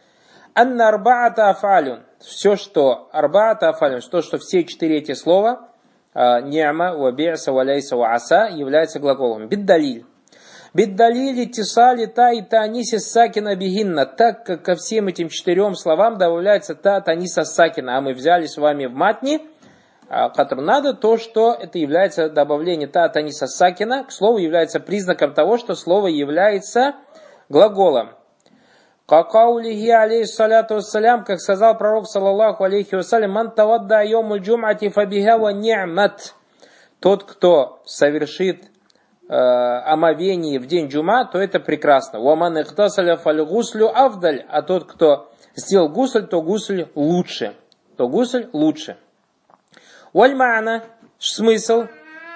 Анна 0.57 0.89
арбаата 0.89 1.51
афалюн. 1.51 2.05
Все, 2.21 2.55
что 2.55 3.09
арбаата 3.13 3.71
афалюн, 3.71 4.01
то, 4.01 4.23
что 4.23 4.39
все 4.39 4.63
четыре 4.65 4.99
эти 4.99 5.13
слова, 5.13 5.69
а, 6.15 6.41
ни'ма, 6.41 6.95
ваби'са, 6.95 7.53
валяйса, 7.53 7.97
аса, 7.97 8.47
являются 8.47 9.01
глаголом. 9.01 9.49
Биддалиль. 9.49 10.07
Биддалили 10.75 11.47
тисали 11.47 12.07
та 12.07 12.33
и 12.33 12.43
та 12.43 12.62
аниси 12.62 12.99
сакина 12.99 13.54
бигинна, 13.54 14.07
так 14.07 14.45
как 14.45 14.62
ко 14.64 14.75
всем 14.75 15.07
этим 15.07 15.28
четырем 15.28 15.76
словам 15.76 16.19
добавляется 16.19 16.75
та 16.75 17.00
таниса 17.00 17.45
сакина, 17.45 17.97
а 17.97 18.00
мы 18.00 18.13
взяли 18.13 18.47
с 18.47 18.56
вами 18.56 18.87
в 18.87 18.93
матни, 18.93 19.41
а, 20.08 20.30
который 20.30 20.65
надо, 20.65 20.93
то, 20.93 21.17
что 21.17 21.52
это 21.52 21.78
является 21.78 22.28
добавление 22.28 22.89
та 22.89 23.08
таниса 23.08 23.47
сакина, 23.47 24.02
к 24.02 24.10
слову, 24.10 24.39
является 24.39 24.80
признаком 24.80 25.32
того, 25.32 25.58
что 25.58 25.76
слово 25.76 26.08
является 26.08 26.97
глаголом. 27.49 28.10
Какаулихи 29.06 29.91
алейхиссалату 29.91 30.76
вассалям, 30.76 31.23
как 31.25 31.39
сказал 31.39 31.78
пророк, 31.78 32.08
саллаллаху 32.08 32.65
алейхи 32.65 32.97
вассалям, 32.97 33.30
ман 33.30 33.52
тавадда 33.52 34.02
йому 34.02 34.39
джумати 34.39 34.89
фабиха 34.89 35.37
ни'мат. 35.52 36.34
Тот, 36.99 37.23
кто 37.23 37.80
совершит 37.84 38.74
э, 39.28 39.34
омовение 39.34 40.58
в 40.58 40.67
день 40.67 40.89
джума, 40.89 41.25
то 41.25 41.39
это 41.39 41.60
прекрасно. 41.60 42.21
Уаман 42.21 42.60
ихтасаля 42.60 43.17
фаль 43.17 43.45
гуслю 43.45 43.89
авдаль, 43.89 44.45
а 44.49 44.63
тот, 44.63 44.84
кто 44.84 45.30
сделал 45.56 45.89
гусль, 45.89 46.26
то 46.26 46.43
гусль 46.43 46.89
лучше. 46.95 47.54
То 47.97 48.08
гусль 48.08 48.49
лучше. 48.52 48.97
Уальмана, 50.13 50.84
смысл, 51.19 51.84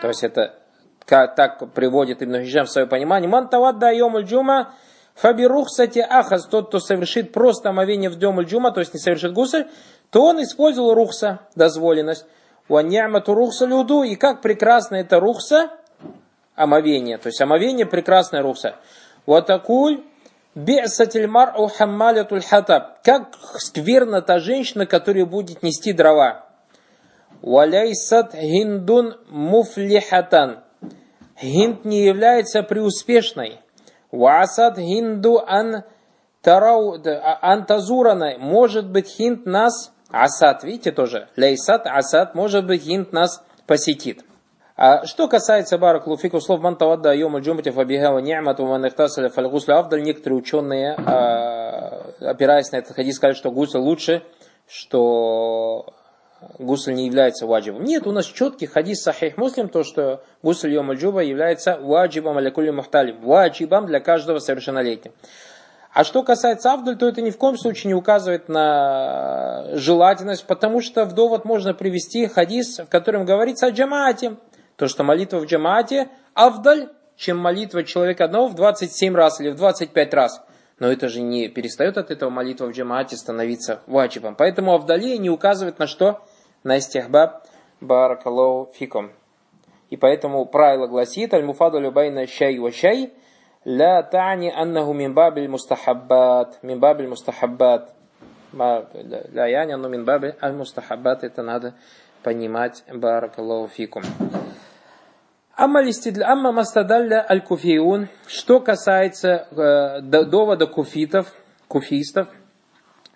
то 0.00 0.08
есть 0.08 0.24
это 0.24 0.54
так 1.06 1.72
приводит 1.72 2.22
Ибн 2.22 2.42
Хижам 2.42 2.66
в 2.66 2.70
свое 2.70 2.86
понимание, 2.86 3.28
ман 3.28 3.48
тавадда 3.48 3.92
йому 3.92 4.22
джума 4.22 4.74
Фабирух, 5.20 5.66
кстати, 5.66 5.98
ахаз, 5.98 6.46
тот, 6.46 6.68
кто 6.68 6.78
совершит 6.78 7.32
просто 7.32 7.70
омовение 7.70 8.08
в 8.08 8.16
дем 8.18 8.40
джума, 8.42 8.70
то 8.70 8.78
есть 8.78 8.94
не 8.94 9.00
совершит 9.00 9.32
гусль, 9.32 9.66
то 10.10 10.24
он 10.24 10.40
использовал 10.40 10.94
рухса, 10.94 11.40
дозволенность. 11.56 12.24
Уаньямату 12.68 13.34
рухса 13.34 13.66
люду, 13.66 14.02
и 14.02 14.14
как 14.14 14.42
прекрасно 14.42 14.96
это 14.96 15.18
рухса, 15.18 15.70
омовение, 16.58 17.18
то 17.18 17.28
есть 17.28 17.40
омовение 17.40 17.86
прекрасная 17.86 18.42
рухса. 18.42 18.76
Ватакуль 19.26 20.02
би'сатиль 20.54 21.26
мар'у 21.26 21.68
хаммалятуль 21.68 22.42
хатаб. 22.42 23.02
Как 23.02 23.34
скверна 23.58 24.22
та 24.22 24.38
женщина, 24.38 24.86
которая 24.86 25.24
будет 25.26 25.62
нести 25.62 25.92
дрова. 25.92 26.46
Валяйсат 27.42 28.34
хиндун 28.34 29.16
муфлихатан. 29.28 30.60
Хинд 31.38 31.84
не 31.84 32.04
является 32.04 32.62
преуспешной. 32.62 33.60
Васад 34.10 34.78
хинду 34.78 35.42
ан 35.46 35.84
тарау 36.42 36.96
антазурана. 37.42 38.38
Может 38.38 38.90
быть 38.90 39.08
хинд 39.08 39.46
нас 39.46 39.92
асад, 40.10 40.64
видите 40.64 40.92
тоже, 40.92 41.28
лейсат 41.36 41.86
асад, 41.86 42.34
может 42.34 42.66
быть 42.66 42.82
хинд 42.82 43.12
нас 43.12 43.42
посетит. 43.66 44.24
А 44.80 45.06
что 45.06 45.26
касается 45.26 45.76
барак 45.76 46.06
луфику 46.06 46.40
слов 46.40 46.60
мантавадда 46.60 47.12
йома 47.12 47.40
джумати 47.40 47.70
фабихава 47.70 48.20
ни'мату 48.20 48.64
ван 48.64 48.86
ихтасаля 48.86 49.28
авдаль, 49.28 50.02
некоторые 50.04 50.38
ученые, 50.38 50.94
а, 51.04 52.12
опираясь 52.20 52.70
на 52.70 52.76
этот 52.76 52.94
хадис, 52.94 53.16
сказали, 53.16 53.34
что 53.34 53.50
гусля 53.50 53.80
лучше, 53.80 54.22
что 54.68 55.86
гусль 56.60 56.94
не 56.94 57.06
является 57.06 57.44
ваджибом. 57.48 57.82
Нет, 57.82 58.06
у 58.06 58.12
нас 58.12 58.26
четкий 58.26 58.66
хадис 58.66 59.02
сахих 59.02 59.36
муслим, 59.36 59.68
то, 59.68 59.82
что 59.82 60.22
гусль 60.44 60.72
йом 60.72 60.92
джуба 60.92 61.24
является 61.24 61.76
ваджибом 61.76 62.38
алякули 62.38 62.70
мухталим, 62.70 63.20
ваджибом 63.22 63.86
для 63.86 63.98
каждого 63.98 64.38
совершеннолетнего. 64.38 65.12
А 65.92 66.04
что 66.04 66.22
касается 66.22 66.72
Авдуль, 66.72 66.96
то 66.96 67.08
это 67.08 67.20
ни 67.22 67.30
в 67.30 67.38
коем 67.38 67.58
случае 67.58 67.88
не 67.88 67.94
указывает 67.94 68.48
на 68.48 69.64
желательность, 69.72 70.46
потому 70.46 70.80
что 70.80 71.04
в 71.04 71.14
довод 71.14 71.44
можно 71.44 71.74
привести 71.74 72.28
хадис, 72.28 72.78
в 72.78 72.86
котором 72.86 73.24
говорится 73.24 73.66
о 73.66 73.70
джамаате. 73.70 74.36
То, 74.78 74.88
что 74.88 75.04
молитва 75.04 75.40
в 75.40 75.44
джамаате 75.44 76.08
Авдаль, 76.32 76.88
чем 77.16 77.36
молитва 77.36 77.84
человека 77.84 78.24
одного 78.24 78.48
в 78.48 78.54
27 78.54 79.14
раз 79.14 79.40
или 79.40 79.50
в 79.50 79.56
25 79.56 80.14
раз. 80.14 80.42
Но 80.78 80.90
это 80.90 81.08
же 81.08 81.20
не 81.20 81.48
перестает 81.48 81.98
от 81.98 82.10
этого 82.10 82.30
молитва 82.30 82.66
в 82.66 82.70
джамаате 82.70 83.16
становиться 83.16 83.82
ваджибом. 83.86 84.34
Поэтому 84.36 84.72
Авдалия 84.72 85.18
не 85.18 85.28
указывает 85.28 85.78
на 85.78 85.86
что? 85.86 86.22
на 86.64 86.78
истихбаб 86.78 87.44
баракаллаху 87.80 88.72
фикум. 88.74 89.10
И 89.90 89.96
поэтому 89.96 90.44
правило 90.44 90.86
гласит, 90.86 91.32
аль-муфаду 91.32 91.80
любайна 91.80 92.26
шай 92.26 92.58
ва 92.58 92.72
шай, 92.72 93.12
ла 93.64 94.02
тани 94.02 94.50
аннаху 94.50 94.92
мин 94.92 95.14
бабиль 95.14 95.48
мустахаббат, 95.48 96.58
мин 96.62 96.78
бабиль 96.80 97.08
мустахаббат. 97.08 97.94
Ла 98.52 98.86
яни 99.46 99.72
анну 99.72 99.88
мин 99.88 100.04
бабиль 100.04 100.34
аль-мустахаббат, 100.42 101.24
это 101.24 101.42
надо 101.42 101.74
понимать, 102.22 102.84
баракаллаху 102.92 103.68
фикум. 103.68 104.02
Амма 105.58 106.52
мастадалля 106.52 107.26
аль-куфиун, 107.28 108.06
что 108.28 108.60
касается 108.60 109.48
э, 109.50 110.00
довода 110.02 110.68
куфитов, 110.68 111.32
куфистов, 111.66 112.28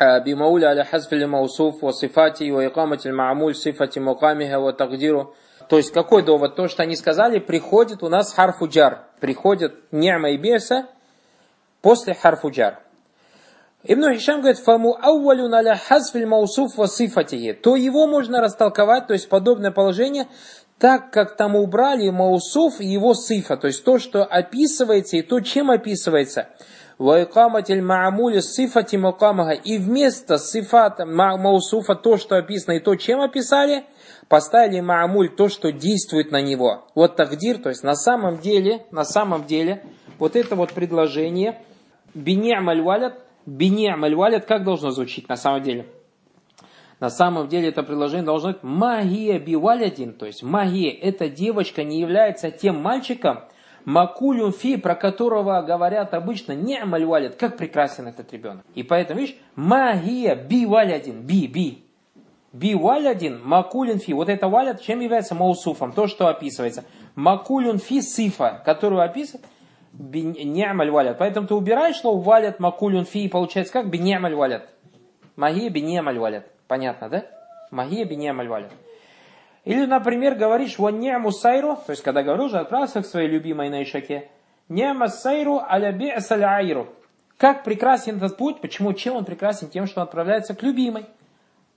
э, 0.00 0.20
бимауля 0.24 0.70
аля 0.70 0.82
хазфили 0.82 1.24
маусуф, 1.24 1.80
ва 1.82 1.92
сифати, 1.92 2.50
ва 2.50 2.66
икаматиль 2.66 3.12
маамуль, 3.12 3.54
сифати 3.54 4.00
мукамиха, 4.00 4.58
ва 4.58 4.72
тагдиру. 4.72 5.36
То 5.68 5.76
есть 5.76 5.92
какой 5.92 6.24
довод? 6.24 6.56
То, 6.56 6.66
что 6.66 6.82
они 6.82 6.96
сказали, 6.96 7.38
приходит 7.38 8.02
у 8.02 8.08
нас 8.08 8.34
харфуджар, 8.34 9.04
приходит 9.20 9.74
няма 9.92 10.30
и 10.30 10.36
беса 10.36 10.88
после 11.80 12.14
харфуджар. 12.14 12.80
Ибн 13.84 14.14
Хишам 14.14 14.40
говорит, 14.40 14.58
фаму 14.58 14.96
ауалюн 15.00 15.54
аля 15.54 15.76
хазфиль 15.76 16.26
маусуф 16.26 16.76
ва 16.76 16.86
сифатихи. 16.86 17.52
То 17.52 17.74
его 17.74 18.08
можно 18.08 18.40
растолковать, 18.40 19.08
то 19.08 19.12
есть 19.12 19.28
подобное 19.28 19.72
положение 19.72 20.26
так 20.82 21.12
как 21.12 21.36
там 21.36 21.54
убрали 21.54 22.10
маусуф 22.10 22.80
и 22.80 22.86
его 22.86 23.14
сифа, 23.14 23.56
то 23.56 23.68
есть 23.68 23.84
то, 23.84 24.00
что 24.00 24.24
описывается 24.24 25.16
и 25.16 25.22
то, 25.22 25.38
чем 25.38 25.70
описывается. 25.70 26.48
Вайкаматель 26.98 27.80
маамули 27.80 28.40
сифати 28.40 28.96
макамага. 28.96 29.52
И 29.52 29.78
вместо 29.78 30.38
сифата 30.38 31.06
маусуфа 31.06 31.94
то, 31.94 32.16
что 32.16 32.36
описано 32.36 32.72
и 32.74 32.80
то, 32.80 32.96
чем 32.96 33.20
описали, 33.20 33.84
поставили 34.26 34.80
маамуль 34.80 35.28
то, 35.28 35.48
что 35.48 35.70
действует 35.70 36.32
на 36.32 36.42
него. 36.42 36.84
Вот 36.96 37.14
тагдир, 37.14 37.58
то 37.58 37.68
есть 37.68 37.84
на 37.84 37.94
самом 37.94 38.38
деле, 38.38 38.84
на 38.90 39.04
самом 39.04 39.46
деле, 39.46 39.84
вот 40.18 40.34
это 40.34 40.56
вот 40.56 40.72
предложение, 40.72 41.62
бини'маль 42.12 42.82
валят, 42.82 43.20
бини'маль 43.46 44.16
валят, 44.16 44.46
как 44.46 44.64
должно 44.64 44.90
звучить 44.90 45.28
на 45.28 45.36
самом 45.36 45.62
деле? 45.62 45.86
На 47.02 47.10
самом 47.10 47.48
деле 47.48 47.70
это 47.70 47.82
предложение 47.82 48.24
должно 48.24 48.52
быть 48.52 48.62
магия 48.62 49.40
бивалядин, 49.40 50.12
то 50.12 50.24
есть 50.24 50.44
магия, 50.44 50.90
эта 50.90 51.28
девочка 51.28 51.82
не 51.82 51.98
является 51.98 52.52
тем 52.52 52.80
мальчиком, 52.80 53.40
макулюн 53.84 54.52
фи, 54.52 54.76
про 54.76 54.94
которого 54.94 55.60
говорят 55.62 56.14
обычно 56.14 56.52
не 56.52 56.78
амальвалят, 56.78 57.34
как 57.34 57.56
прекрасен 57.56 58.06
этот 58.06 58.32
ребенок. 58.32 58.64
И 58.76 58.84
поэтому, 58.84 59.18
видишь, 59.18 59.34
магия 59.56 60.36
бивалядин, 60.36 61.22
би, 61.22 61.48
би, 61.48 61.82
би 62.52 62.76
валядин, 62.76 63.40
макулюн 63.44 63.98
фи. 63.98 64.12
Вот 64.12 64.28
это 64.28 64.46
валят 64.46 64.80
чем 64.80 65.00
является 65.00 65.34
маусуфом? 65.34 65.90
То, 65.90 66.06
что 66.06 66.28
описывается. 66.28 66.84
Макулюн 67.16 67.80
фи 67.80 68.00
сифа, 68.00 68.62
которую 68.64 69.02
описывает 69.02 69.44
не 69.92 70.72
валят. 70.72 71.18
Поэтому 71.18 71.48
ты 71.48 71.54
убираешь 71.56 71.96
слово 71.96 72.22
валят, 72.22 72.60
макулюн 72.60 73.06
фи, 73.06 73.24
и 73.24 73.28
получается 73.28 73.72
как? 73.72 73.90
Бинеамаль 73.90 74.36
валят. 74.36 74.68
Магия 75.34 75.68
бинеамаль 75.68 76.20
валят. 76.20 76.51
Понятно, 76.72 77.10
да? 77.10 77.26
Магия 77.70 78.06
бинеамаль 78.06 78.48
валят. 78.48 78.72
Или, 79.64 79.84
например, 79.84 80.36
говоришь 80.36 80.78
«Вон 80.78 81.00
не'му 81.00 81.30
сайру», 81.30 81.76
то 81.76 81.90
есть, 81.90 82.02
когда 82.02 82.22
говорю, 82.22 82.44
уже 82.44 82.58
отправился 82.60 83.02
к 83.02 83.06
своей 83.06 83.28
любимой 83.28 83.68
на 83.68 83.82
Ишаке, 83.82 84.30
«Не'ма 84.70 85.08
сайру 85.08 85.58
аля 85.58 85.92
би'саль 85.92 86.42
айру». 86.42 86.88
Как 87.36 87.62
прекрасен 87.62 88.16
этот 88.16 88.38
путь, 88.38 88.62
почему, 88.62 88.94
чем 88.94 89.16
он 89.16 89.26
прекрасен? 89.26 89.68
Тем, 89.68 89.86
что 89.86 90.00
он 90.00 90.04
отправляется 90.04 90.54
к 90.54 90.62
любимой. 90.62 91.04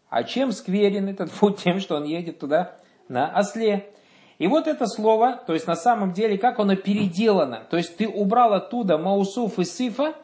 А 0.10 0.24
чем 0.24 0.54
скверен 0.54 1.10
этот 1.10 1.30
путь? 1.30 1.58
Тем, 1.58 1.82
что 1.82 1.98
он 1.98 2.06
едет 2.06 2.40
туда 2.40 2.78
на 3.10 3.38
осле. 3.38 3.92
И 4.38 4.48
вот 4.48 4.66
это 4.66 4.88
слово, 4.88 5.44
то 5.46 5.52
есть 5.52 5.68
на 5.68 5.76
самом 5.76 6.14
деле, 6.14 6.38
как 6.38 6.58
оно 6.58 6.78
переделано. 6.78 7.68
То 7.70 7.76
есть 7.76 7.98
ты 7.98 8.08
убрал 8.08 8.54
оттуда 8.54 8.98
маусуф 8.98 9.60
и 9.60 9.66
сифа, 9.66 10.16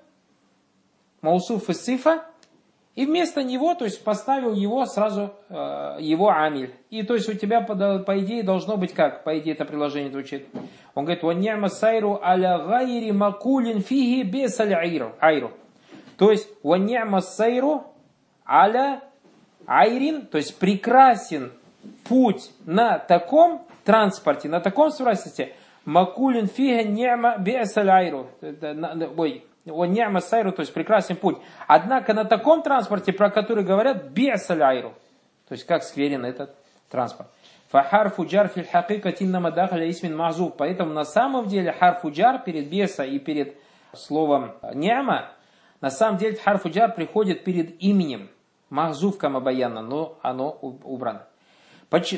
маусуф 1.19 1.69
и 1.69 1.73
сифа, 1.73 2.23
и 2.95 3.05
вместо 3.05 3.43
него, 3.43 3.73
то 3.73 3.85
есть 3.85 4.03
поставил 4.03 4.53
его 4.53 4.85
сразу, 4.85 5.33
э, 5.49 5.97
его 6.01 6.29
амиль. 6.29 6.73
И 6.89 7.03
то 7.03 7.13
есть 7.13 7.29
у 7.29 7.33
тебя, 7.33 7.61
по, 7.61 7.99
по 7.99 8.19
идее, 8.19 8.43
должно 8.43 8.75
быть 8.75 8.93
как? 8.93 9.23
По 9.23 9.37
идее, 9.39 9.53
это 9.53 9.63
приложение 9.63 10.11
звучит. 10.11 10.45
Он 10.93 11.05
говорит, 11.05 11.23
«Ваньяма 11.23 11.69
сайру 11.69 12.19
аля 12.21 12.57
гайри 12.57 13.13
макулин 13.13 13.81
фиги 13.81 14.23
без 14.23 14.59
айру». 14.59 15.51
То 16.17 16.31
есть, 16.31 16.49
«Ваньяма 16.63 17.21
сайру 17.21 17.85
аля 18.45 19.01
айрин», 19.65 20.25
то 20.25 20.37
есть 20.37 20.59
прекрасен 20.59 21.53
путь 22.03 22.51
на 22.65 22.99
таком 22.99 23.65
транспорте, 23.85 24.49
на 24.49 24.59
таком 24.59 24.91
скорости, 24.91 25.53
макулин 25.85 26.47
фига 26.47 26.83
няма 26.83 27.37
без 27.37 27.75
айру. 27.77 28.27
Ой, 29.15 29.45
он 29.65 29.91
няма 29.91 30.21
сайру, 30.21 30.51
то 30.51 30.61
есть 30.61 30.73
прекрасный 30.73 31.15
путь. 31.15 31.37
Однако 31.67 32.13
на 32.13 32.25
таком 32.25 32.63
транспорте, 32.63 33.13
про 33.13 33.29
который 33.29 33.63
говорят, 33.63 34.09
биасаляйру. 34.09 34.93
То 35.47 35.53
есть 35.53 35.65
как 35.65 35.83
скверен 35.83 36.25
этот 36.25 36.55
транспорт. 36.89 37.29
Фахарфу 37.69 38.25
джар 38.25 38.49
филь 38.49 38.65
хакикати 38.65 39.23
намадахаля 39.23 39.89
исмин 39.89 40.15
мазуб. 40.15 40.55
Поэтому 40.57 40.93
на 40.93 41.05
самом 41.05 41.47
деле 41.47 41.71
харфу 41.71 42.11
джар 42.11 42.43
перед 42.43 42.69
беса 42.69 43.03
и 43.05 43.17
перед 43.19 43.55
словом 43.93 44.53
няма, 44.73 45.31
на 45.79 45.89
самом 45.89 46.17
деле 46.17 46.37
харфу 46.37 46.69
джар 46.69 46.93
приходит 46.93 47.43
перед 47.43 47.81
именем. 47.81 48.29
Махзув 48.69 49.17
камабаяна, 49.17 49.81
но 49.81 50.17
оно 50.21 50.51
убрано. 50.51 51.27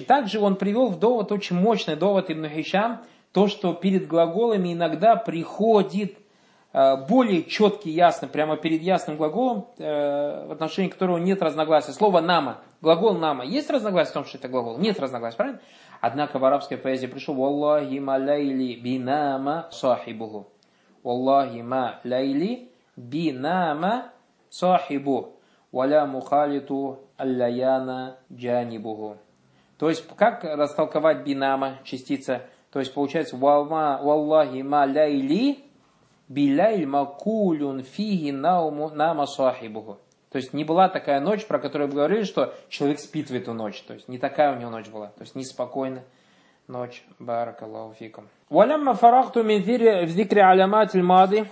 Также 0.08 0.40
он 0.40 0.56
привел 0.56 0.90
в 0.90 1.00
довод 1.00 1.32
очень 1.32 1.56
мощный 1.56 1.96
довод 1.96 2.30
Ибн 2.30 2.48
Хишам, 2.48 3.02
то, 3.32 3.48
что 3.48 3.74
перед 3.74 4.08
глаголами 4.08 4.74
иногда 4.74 5.16
приходит 5.16 6.18
более 6.74 7.44
четкий, 7.44 7.92
ясный, 7.92 8.28
прямо 8.28 8.58
перед 8.58 8.82
ясным 8.82 9.16
глаголом, 9.16 9.68
э, 9.78 10.48
в 10.48 10.52
отношении 10.52 10.90
которого 10.90 11.18
нет 11.18 11.40
разногласия. 11.44 11.92
Слово 11.92 12.20
«нама», 12.20 12.62
глагол 12.82 13.14
«нама». 13.14 13.46
Есть 13.46 13.70
разногласие 13.70 14.10
в 14.10 14.14
том, 14.16 14.26
что 14.26 14.40
это 14.40 14.48
глагол? 14.48 14.80
Нет 14.80 15.00
разногласия, 15.00 15.38
правильно? 15.38 15.60
Однако 16.02 16.40
в 16.40 16.46
арабской 16.46 16.78
поэзии 16.78 17.06
пришел 17.06 17.36
«Валлахи 17.36 18.00
ма 18.00 18.18
лайли 18.18 18.74
бинама 18.74 19.68
сахибуху». 19.72 20.48
«Валлахи 21.04 21.62
ма 21.62 22.00
лайли 22.04 22.72
бинама 22.96 24.12
сахибу. 24.50 25.40
Валя 25.72 26.08
мухалиту 26.08 27.02
аллаяна 27.18 28.18
джанибуху». 28.32 29.18
То 29.78 29.90
есть, 29.90 30.08
как 30.18 30.44
растолковать 30.44 31.24
бинама, 31.24 31.76
частица? 31.84 32.42
То 32.72 32.80
есть, 32.80 32.94
получается, 32.94 33.38
«Валлахи 33.38 34.64
ма 34.64 34.88
лайли 34.92 35.60
Биляйль 36.34 36.88
макулюн 36.88 37.84
фиги 37.84 38.32
нама 38.32 39.26
сахибуху. 39.28 40.00
То 40.32 40.38
есть 40.38 40.52
не 40.52 40.64
была 40.64 40.90
такая 40.90 41.20
ночь, 41.20 41.46
про 41.46 41.60
которую 41.60 41.90
мы 41.90 41.94
говорили, 41.94 42.24
что 42.24 42.56
человек 42.70 43.00
спит 43.00 43.30
в 43.30 43.36
эту 43.36 43.54
ночь. 43.54 43.80
То 43.84 43.94
есть 43.94 44.08
не 44.08 44.18
такая 44.18 44.56
у 44.56 44.60
него 44.60 44.72
ночь 44.72 44.88
была. 44.88 45.08
То 45.08 45.22
есть 45.22 45.36
неспокойная 45.36 46.04
ночь. 46.68 47.04
Баракаллаху 47.20 47.94
фикум. 47.94 48.28
Валямма 48.50 48.96
фарахту 48.96 49.44
мин 49.44 49.64
зикри 49.64 50.40
алямат 50.40 50.96
мады. 50.96 51.46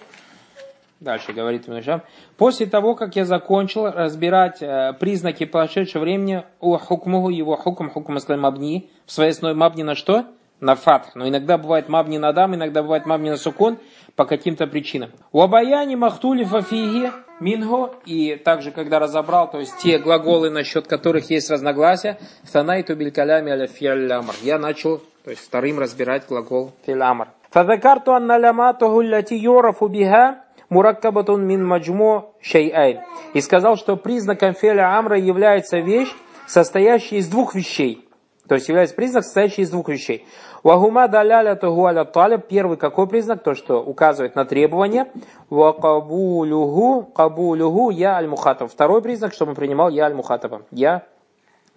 Дальше 0.99 1.31
говорит 1.31 1.67
Ibn 1.67 2.01
После 2.37 2.65
того, 2.65 2.95
как 2.95 3.15
я 3.15 3.25
закончил 3.25 3.85
разбирать 3.87 4.61
э, 4.61 4.93
признаки 4.99 5.45
прошедшего 5.45 6.03
времени 6.03 6.43
у 6.59 6.77
хукмуху, 6.77 7.29
его 7.29 7.55
хукм, 7.55 7.89
хукм 7.89 8.17
мабни, 8.39 8.89
в 9.05 9.11
своей 9.11 9.31
основе 9.31 9.55
мабни 9.55 9.83
на 9.83 9.95
что? 9.95 10.25
На 10.61 10.75
фатх. 10.75 11.15
Но 11.15 11.27
иногда 11.27 11.57
бывает 11.57 11.89
мабни 11.89 12.17
на 12.19 12.31
дам, 12.33 12.55
иногда 12.55 12.83
бывает 12.83 13.07
мабни 13.07 13.31
на 13.31 13.37
сукун 13.37 13.79
по 14.15 14.25
каким-то 14.25 14.67
причинам. 14.67 15.09
У 15.31 15.41
обаяни 15.41 15.95
махтули 15.95 16.43
фафиги 16.43 17.11
минго, 17.39 17.95
и 18.05 18.35
также, 18.35 18.71
когда 18.71 18.99
разобрал, 18.99 19.49
то 19.49 19.59
есть 19.59 19.77
те 19.79 19.97
глаголы, 19.97 20.51
насчет 20.51 20.87
которых 20.87 21.31
есть 21.31 21.49
разногласия, 21.49 22.19
санайту 22.43 22.95
билькалями 22.95 23.51
аля 23.51 23.65
фиалямр. 23.65 24.35
Я 24.43 24.59
начал, 24.59 25.01
то 25.23 25.31
есть 25.31 25.43
вторым 25.43 25.79
разбирать 25.79 26.27
глагол 26.27 26.71
фиалямр. 26.85 27.29
Фадакарту 27.49 28.13
анна 28.13 28.37
ляматуху 28.37 29.01
ляти 29.01 29.33
йорафу 29.33 29.87
биха 29.87 30.43
мураккабатун 30.69 31.45
мин 31.45 31.65
маджмо 31.65 32.29
шейайн. 32.39 32.99
И 33.33 33.41
сказал, 33.41 33.77
что 33.77 33.97
признаком 33.97 34.53
фиаля 34.53 34.97
амра 34.97 35.17
является 35.19 35.79
вещь, 35.79 36.13
состоящая 36.45 37.17
из 37.17 37.27
двух 37.27 37.55
вещей. 37.55 38.07
То 38.51 38.55
есть 38.55 38.67
является 38.67 38.97
признак, 38.97 39.23
состоящий 39.23 39.61
из 39.61 39.69
двух 39.69 39.87
вещей. 39.87 40.27
Вагума 40.61 41.07
даляля 41.07 41.55
тугуаля 41.55 42.03
талиб. 42.03 42.47
Первый 42.49 42.75
какой 42.75 43.07
признак? 43.07 43.43
То, 43.43 43.55
что 43.55 43.81
указывает 43.81 44.35
на 44.35 44.43
требование. 44.43 45.09
Вакабулюгу 45.49 47.03
кабулюгу 47.15 47.91
я 47.91 48.17
аль 48.17 48.27
мухатаб. 48.27 48.69
Второй 48.69 49.01
признак, 49.01 49.31
чтобы 49.31 49.51
он 49.51 49.55
принимал 49.55 49.87
я 49.87 50.03
аль 50.03 50.15
мухатаба. 50.15 50.63
Я 50.69 51.03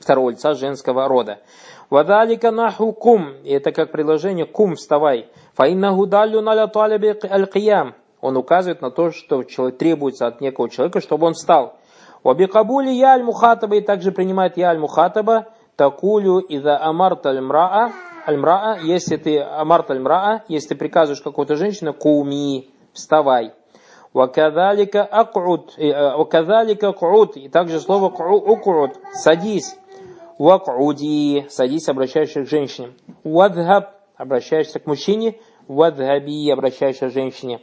второго 0.00 0.30
лица 0.30 0.54
женского 0.54 1.06
рода. 1.06 1.38
Вадалика 1.90 2.50
наху 2.50 2.92
кум. 2.92 3.34
Это 3.44 3.70
как 3.70 3.92
предложение 3.92 4.44
кум, 4.44 4.74
вставай. 4.74 5.28
Фаиннаху 5.52 6.06
далю 6.06 6.40
наля 6.40 6.66
талиби 6.66 7.16
аль 7.30 7.46
киям. 7.46 7.94
Он 8.20 8.36
указывает 8.36 8.82
на 8.82 8.90
то, 8.90 9.12
что 9.12 9.44
требуется 9.70 10.26
от 10.26 10.40
некого 10.40 10.68
человека, 10.68 11.00
чтобы 11.00 11.28
он 11.28 11.34
встал. 11.34 11.76
Вабикабули 12.24 12.90
я 12.90 13.12
аль 13.12 13.22
мухатаба. 13.22 13.76
И 13.76 13.80
также 13.80 14.10
принимает 14.10 14.56
я 14.56 14.70
аль 14.70 14.80
мухатаба. 14.80 15.46
Такулю 15.76 16.38
иза 16.38 16.78
амарта 16.82 17.30
аль 17.30 17.40
мраа 17.40 17.92
альмраа, 18.26 18.78
если 18.82 19.16
ты 19.16 19.40
амарт 19.40 19.90
альмраа, 19.90 20.44
если 20.48 20.68
ты 20.68 20.74
приказываешь 20.76 21.22
какой-то 21.22 21.56
женщине, 21.56 21.92
куми, 21.92 22.70
вставай. 22.92 23.52
Вакадалика 24.12 25.02
акуд, 25.02 25.74
э, 25.76 25.88
э, 25.88 26.16
вакадалика 26.16 26.92
куд, 26.92 27.36
и 27.36 27.48
также 27.48 27.80
слово 27.80 28.06
укуд, 28.06 28.92
садись. 29.12 29.76
Вакуди, 30.38 31.46
садись, 31.48 31.88
обращаешься 31.88 32.42
к 32.42 32.48
женщине. 32.48 32.92
Вадхаб, 33.24 33.90
обращаешься 34.16 34.78
к 34.78 34.86
мужчине. 34.86 35.38
Вадхаби, 35.68 36.50
обращаешься 36.50 37.08
к 37.08 37.12
женщине. 37.12 37.60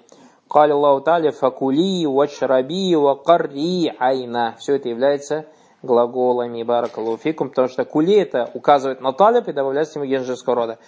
Кали 0.49 0.71
Аллаху 0.71 1.01
Таля 1.01 1.31
факули, 1.31 2.05
вачраби, 2.05 2.95
вакарри 2.95 3.93
айна. 3.99 4.55
Все 4.59 4.75
это 4.75 4.89
является 4.89 5.45
глаголами 5.81 6.63
баракалуфикум, 6.63 7.49
потому 7.49 7.67
что 7.67 7.85
кули 7.85 8.15
это 8.15 8.49
указывает 8.53 9.01
на 9.01 9.13
талиб 9.13 9.47
и 9.47 9.53
добавляется 9.53 9.99
ему 9.99 10.23
женского 10.23 10.55
рода. 10.55 10.79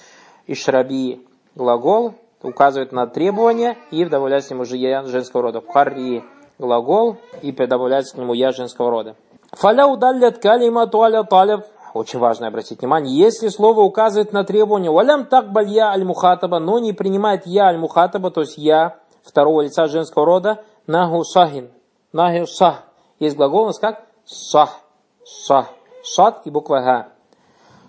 Ишраби 0.48 1.26
глагол 1.56 2.14
указывает 2.42 2.92
на 2.92 3.08
требование 3.08 3.78
и 3.92 4.06
добавляется 4.06 4.54
ему 4.54 4.66
же 4.66 4.78
я 4.78 5.04
женского 5.04 5.44
рода. 5.44 5.62
Харри 5.62 6.24
глагол 6.60 7.18
и 7.42 7.52
добавляется 7.52 8.16
к 8.16 8.20
нему 8.20 8.34
я 8.34 8.52
женского 8.52 8.90
рода. 8.90 9.16
Фаля 9.52 9.88
удалят 9.88 10.40
калима 10.40 10.88
туаля 10.88 11.24
талиб 11.24 11.62
очень 11.94 12.18
важно 12.18 12.48
обратить 12.48 12.80
внимание, 12.80 13.16
если 13.16 13.50
слово 13.50 13.82
указывает 13.82 14.34
на 14.34 14.44
требование, 14.44 14.90
валям 14.90 15.26
так 15.26 15.46
я 15.68 15.90
аль-мухатаба, 15.92 16.58
но 16.58 16.80
не 16.80 16.92
принимает 16.92 17.46
я 17.46 17.66
аль-мухатаба, 17.66 18.32
то 18.32 18.42
есть 18.42 18.58
я 18.58 18.98
второго 19.22 19.62
лица 19.62 19.88
женского 19.88 20.26
рода, 20.26 20.64
наху 20.88 21.24
сахин, 21.24 21.70
наху 22.12 22.48
сах. 22.48 22.84
Есть 23.20 23.36
глагол 23.36 23.64
у 23.64 23.68
нас 23.68 23.78
как 23.78 24.06
сах, 24.26 24.80
сах, 25.26 25.70
сад 26.04 26.42
и 26.46 26.50
буква 26.50 26.82
га. 26.82 27.10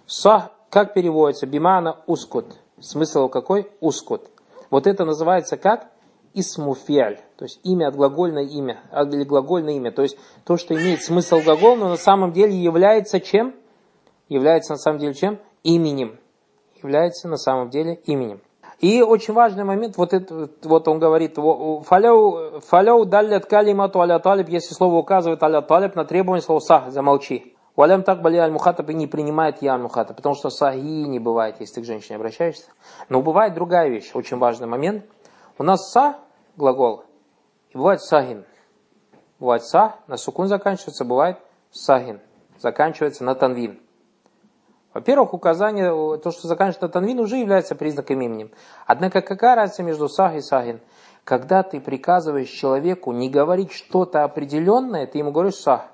Сах, 0.06 0.50
как 0.70 0.94
переводится? 0.94 1.46
Бимана 1.46 2.00
ускут. 2.06 2.46
Смысл 2.80 3.28
какой? 3.28 3.70
Ускут. 3.80 4.28
Вот 4.70 4.86
это 4.86 5.04
называется 5.04 5.56
как? 5.56 5.90
исмуфиаль, 6.34 7.20
то 7.36 7.44
есть 7.44 7.60
имя 7.62 7.88
от 7.88 7.96
глагольное 7.96 8.42
имя, 8.42 8.82
или 8.92 9.22
глагольное 9.22 9.74
имя, 9.74 9.92
то 9.92 10.02
есть 10.02 10.18
то, 10.44 10.56
что 10.56 10.74
имеет 10.74 11.02
смысл 11.02 11.40
глагол, 11.40 11.76
но 11.76 11.88
на 11.88 11.96
самом 11.96 12.32
деле 12.32 12.54
является 12.54 13.20
чем? 13.20 13.54
Является 14.28 14.72
на 14.72 14.78
самом 14.78 14.98
деле 14.98 15.14
чем? 15.14 15.38
Именем. 15.62 16.18
Является 16.82 17.28
на 17.28 17.36
самом 17.36 17.70
деле 17.70 17.94
именем. 18.04 18.40
И 18.80 19.02
очень 19.02 19.34
важный 19.34 19.64
момент, 19.64 19.96
вот, 19.96 20.12
это, 20.12 20.48
вот 20.62 20.88
он 20.88 20.98
говорит, 20.98 21.36
фаляу, 21.36 23.04
далят 23.04 23.46
калимату 23.46 24.00
аля 24.00 24.18
талиб, 24.18 24.48
если 24.48 24.74
слово 24.74 24.96
указывает 24.96 25.42
аля 25.42 25.62
талиб 25.62 25.94
на 25.94 26.04
требование 26.04 26.42
слова 26.42 26.60
сах, 26.60 26.90
замолчи. 26.90 27.54
Валям 27.76 28.04
так 28.04 28.22
бали 28.22 28.36
аль 28.36 28.52
мухатаб 28.52 28.88
и 28.90 28.94
не 28.94 29.08
принимает 29.08 29.60
я 29.60 29.74
аль 29.74 29.88
потому 29.88 30.36
что 30.36 30.48
сахи 30.48 30.78
не 30.78 31.18
бывает, 31.18 31.56
если 31.58 31.76
ты 31.76 31.80
к 31.82 31.84
женщине 31.84 32.16
обращаешься. 32.16 32.66
Но 33.08 33.20
бывает 33.20 33.54
другая 33.54 33.88
вещь, 33.88 34.12
очень 34.14 34.38
важный 34.38 34.68
момент. 34.68 35.04
У 35.58 35.64
нас 35.64 35.90
са 35.90 36.16
глагол, 36.56 37.04
и 37.70 37.76
бывает 37.76 38.00
сагин. 38.00 38.44
Бывает 39.40 39.64
са, 39.64 39.96
на 40.06 40.16
сукун 40.16 40.46
заканчивается, 40.46 41.04
бывает 41.04 41.38
сагин, 41.72 42.20
заканчивается 42.60 43.24
на 43.24 43.34
танвин. 43.34 43.80
Во-первых, 44.94 45.34
указание, 45.34 45.90
то, 46.18 46.30
что 46.30 46.46
заканчивается 46.46 46.82
на 46.82 46.88
танвин, 46.88 47.18
уже 47.18 47.36
является 47.36 47.74
признаком 47.74 48.20
именем. 48.22 48.52
Однако, 48.86 49.22
какая 49.22 49.56
разница 49.56 49.82
между 49.82 50.08
сах 50.08 50.36
и 50.36 50.40
сагин? 50.40 50.80
Когда 51.24 51.64
ты 51.64 51.80
приказываешь 51.80 52.48
человеку 52.48 53.10
не 53.10 53.28
говорить 53.28 53.72
что-то 53.72 54.22
определенное, 54.22 55.06
ты 55.06 55.18
ему 55.18 55.32
говоришь 55.32 55.56
сах. 55.56 55.86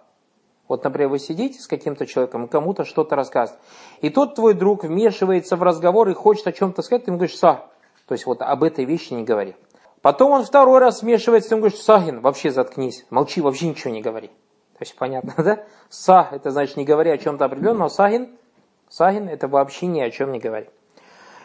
Вот, 0.69 0.85
например, 0.85 1.09
вы 1.09 1.19
сидите 1.19 1.61
с 1.61 1.67
каким-то 1.67 2.07
человеком, 2.07 2.47
кому-то 2.47 2.85
что-то 2.85 3.17
рассказывает. 3.17 3.61
И 4.03 4.11
тот 4.11 4.35
твой 4.35 4.55
друг 4.55 4.85
вмешивается 4.85 5.57
в 5.57 5.63
разговор 5.63 6.09
и 6.11 6.15
хочет 6.15 6.47
о 6.47 6.53
чем-то 6.53 6.83
сказать, 6.83 7.07
ты 7.07 7.11
ему 7.11 7.19
говоришь 7.19 7.39
сах. 7.39 7.63
То 8.07 8.13
есть 8.13 8.27
вот 8.27 8.43
об 8.43 8.63
этой 8.63 8.85
вещи 8.85 9.15
не 9.15 9.25
говори. 9.25 9.57
Потом 10.03 10.33
он 10.33 10.45
второй 10.45 10.79
раз 10.79 10.99
смешивается, 10.99 11.55
он 11.55 11.61
говорит, 11.61 11.79
Сахин, 11.79 12.21
вообще 12.21 12.51
заткнись, 12.51 13.07
молчи, 13.11 13.41
вообще 13.41 13.69
ничего 13.69 13.93
не 13.93 14.03
говори. 14.03 14.29
То 14.29 14.83
есть 14.83 14.97
понятно, 14.97 15.35
да? 15.43 15.65
Са, 15.89 16.29
это 16.33 16.51
значит 16.51 16.77
не 16.77 16.85
говори 16.85 17.11
о 17.11 17.19
чем-то 17.19 17.45
определенном, 17.45 17.81
но 17.81 17.89
сахин, 17.89 18.31
сахин, 18.91 19.29
это 19.29 19.49
вообще 19.49 19.87
ни 19.87 20.01
о 20.01 20.11
чем 20.11 20.33
не 20.33 20.39
говори. 20.39 20.67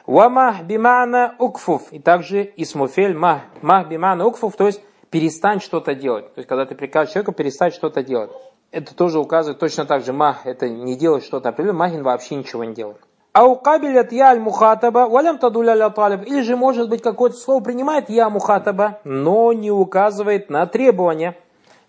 Вама 0.06 0.58
бимана 0.64 1.36
укфуф. 1.40 1.92
И 1.92 2.00
также 2.00 2.52
исмуфель 2.58 3.16
мах. 3.16 3.42
Мах 3.62 3.88
бимана 3.88 4.26
укфуф, 4.26 4.56
то 4.56 4.68
есть 4.68 4.82
перестань 5.10 5.62
что-то 5.62 5.96
делать. 5.96 6.34
То 6.34 6.40
есть 6.40 6.50
когда 6.50 6.66
ты 6.66 6.76
приказываешь 6.76 7.14
человеку 7.14 7.32
перестать 7.32 7.74
что-то 7.74 8.04
делать. 8.04 8.32
Это 8.72 8.94
тоже 8.94 9.20
указывает 9.20 9.60
точно 9.60 9.86
так 9.86 10.04
же 10.04 10.12
мах, 10.12 10.46
это 10.46 10.68
не 10.68 10.98
делать 10.98 11.24
что-то 11.24 11.50
определенное, 11.50 11.80
махин 11.80 12.04
вообще 12.04 12.36
ничего 12.36 12.66
не 12.66 12.74
делает. 12.74 12.98
Ау 13.32 13.56
кабилят 13.56 14.12
я 14.12 14.30
аль 14.30 14.40
мухатаба, 14.40 15.08
валям 15.10 15.38
тадуля 15.38 15.90
талиб. 15.90 16.22
Или 16.26 16.42
же, 16.42 16.56
может 16.56 16.90
быть, 16.90 17.02
какое-то 17.02 17.36
слово 17.36 17.64
принимает 17.64 18.10
я 18.10 18.30
мухатаба, 18.30 19.00
но 19.04 19.54
не 19.54 19.72
указывает 19.72 20.50
на 20.50 20.66
требования. 20.68 21.36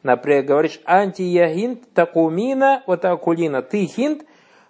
Например, 0.02 0.42
говоришь 0.42 0.80
анти 0.84 1.22
я 1.22 1.48
такумина 1.94 2.82
вот 2.86 3.04
акулина. 3.04 3.62
Ты 3.62 3.86
хинт, 3.86 4.22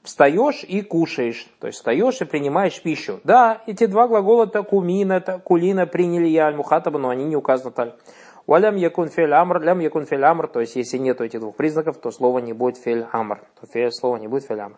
встаешь 0.07 0.64
и 0.64 0.81
кушаешь. 0.81 1.47
То 1.61 1.66
есть 1.66 1.79
встаешь 1.79 2.21
и 2.21 2.25
принимаешь 2.25 2.81
пищу. 2.81 3.21
Да, 3.25 3.62
эти 3.66 3.87
два 3.87 4.09
глагола 4.09 4.47
такумина, 4.47 5.21
такулина 5.21 5.87
приняли 5.87 6.29
я 6.29 6.47
аль 6.47 6.57
мухатаба, 6.57 6.99
но 6.99 7.11
они 7.11 7.25
не 7.25 7.37
указаны 7.37 7.73
таль. 7.73 7.95
Валям 8.47 8.77
якун 8.77 9.09
фель 9.09 9.33
амр, 9.35 9.61
лям 9.61 9.81
якун 9.81 10.07
фель 10.07 10.25
амр, 10.25 10.47
то 10.47 10.61
есть 10.61 10.77
если 10.77 10.99
нет 10.99 11.21
этих 11.21 11.40
двух 11.40 11.57
признаков, 11.57 11.99
то 11.99 12.12
слово 12.12 12.38
не 12.38 12.53
будет 12.53 12.79
фель 12.79 13.05
амр, 13.12 13.40
то 13.61 13.66
фель, 13.66 13.90
слово 13.90 14.19
не 14.19 14.29
будет 14.29 14.45
фель 14.47 14.61
амр. 14.61 14.77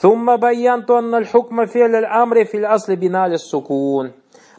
Сумма 0.00 0.38
баянту 0.38 0.94
анна 0.94 1.24
хукма 1.24 1.66
фель 1.66 1.96
аль 1.96 2.06
амре 2.06 2.44
фель 2.44 2.64
асли 2.64 2.94
биналь 2.94 3.36
сукун. 3.36 4.12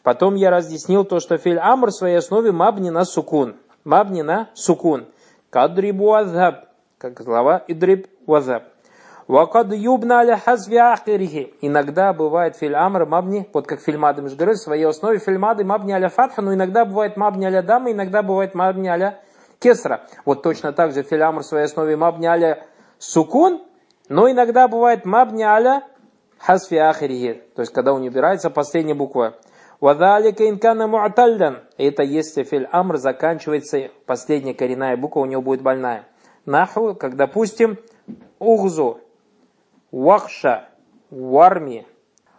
Потом 0.04 0.36
я 0.36 0.50
разъяснил 0.50 1.06
то, 1.06 1.21
что 1.21 1.38
фель 1.38 1.60
амр 1.60 1.89
в 1.89 1.93
своей 1.93 2.17
основе 2.17 2.52
мабни 2.52 2.89
на 2.89 3.06
сукун. 3.06 3.56
Мабни 3.86 4.21
на 4.21 4.50
сукун. 4.54 5.06
Кадрибу 5.50 6.13
азаб, 6.13 6.65
как 6.97 7.21
слова 7.21 7.63
идриб 7.67 8.08
вазаб. 8.26 8.63
Вакад 9.32 9.72
юбна 9.72 10.20
аля 10.20 10.38
хазви 10.38 10.76
ахирихи. 10.76 11.54
Иногда 11.62 12.12
бывает 12.12 12.58
филь 12.58 12.76
мабни, 12.76 13.48
вот 13.54 13.65
как 13.65 13.80
фильмады, 13.80 14.22
говорили, 14.22 14.56
в 14.56 14.58
своей 14.58 14.84
основе 14.84 15.20
фильмады 15.20 15.63
мабни 15.63 15.94
аля 15.94 16.10
фатха, 16.10 16.41
но 16.41 16.54
иногда 16.54 16.84
бывает 16.84 17.15
мабни 17.15 17.46
аля 17.46 17.62
дама, 17.62 17.94
иногда 17.94 18.24
бывает 18.24 18.56
мабни 18.56 18.89
аля 18.89 19.22
кесра. 19.60 20.02
Вот 20.26 20.44
точно 20.44 20.74
так 20.74 20.91
же 20.91 21.04
филь 21.04 21.24
в 21.24 21.44
своей 21.44 21.63
основе 21.63 21.96
мабни 21.96 22.26
аля 22.26 22.65
сукун, 22.98 23.62
но 24.10 24.30
иногда 24.30 24.67
бывает 24.67 25.06
мабни 25.06 25.44
аля 25.44 25.84
хазфи 26.38 26.76
ахирихи. 26.76 27.41
То 27.56 27.62
есть, 27.62 27.72
когда 27.72 27.94
у 27.94 28.00
него 28.00 28.12
убирается 28.12 28.50
последняя 28.50 28.96
буква. 28.96 29.36
Вадалика 29.80 30.50
инкана 30.50 30.88
муатальдан. 30.88 31.62
Это 31.78 32.04
если 32.04 32.44
филь 32.44 32.67
заканчивается, 32.96 33.91
последняя 34.06 34.54
коренная 34.54 34.98
буква 34.98 35.22
у 35.22 35.26
него 35.26 35.41
будет 35.41 35.62
больная. 35.62 36.06
Наху, 36.46 36.96
как 36.96 37.15
допустим, 37.15 37.78
угзу, 38.38 39.00
вахша, 39.91 40.69
варми. 41.10 41.86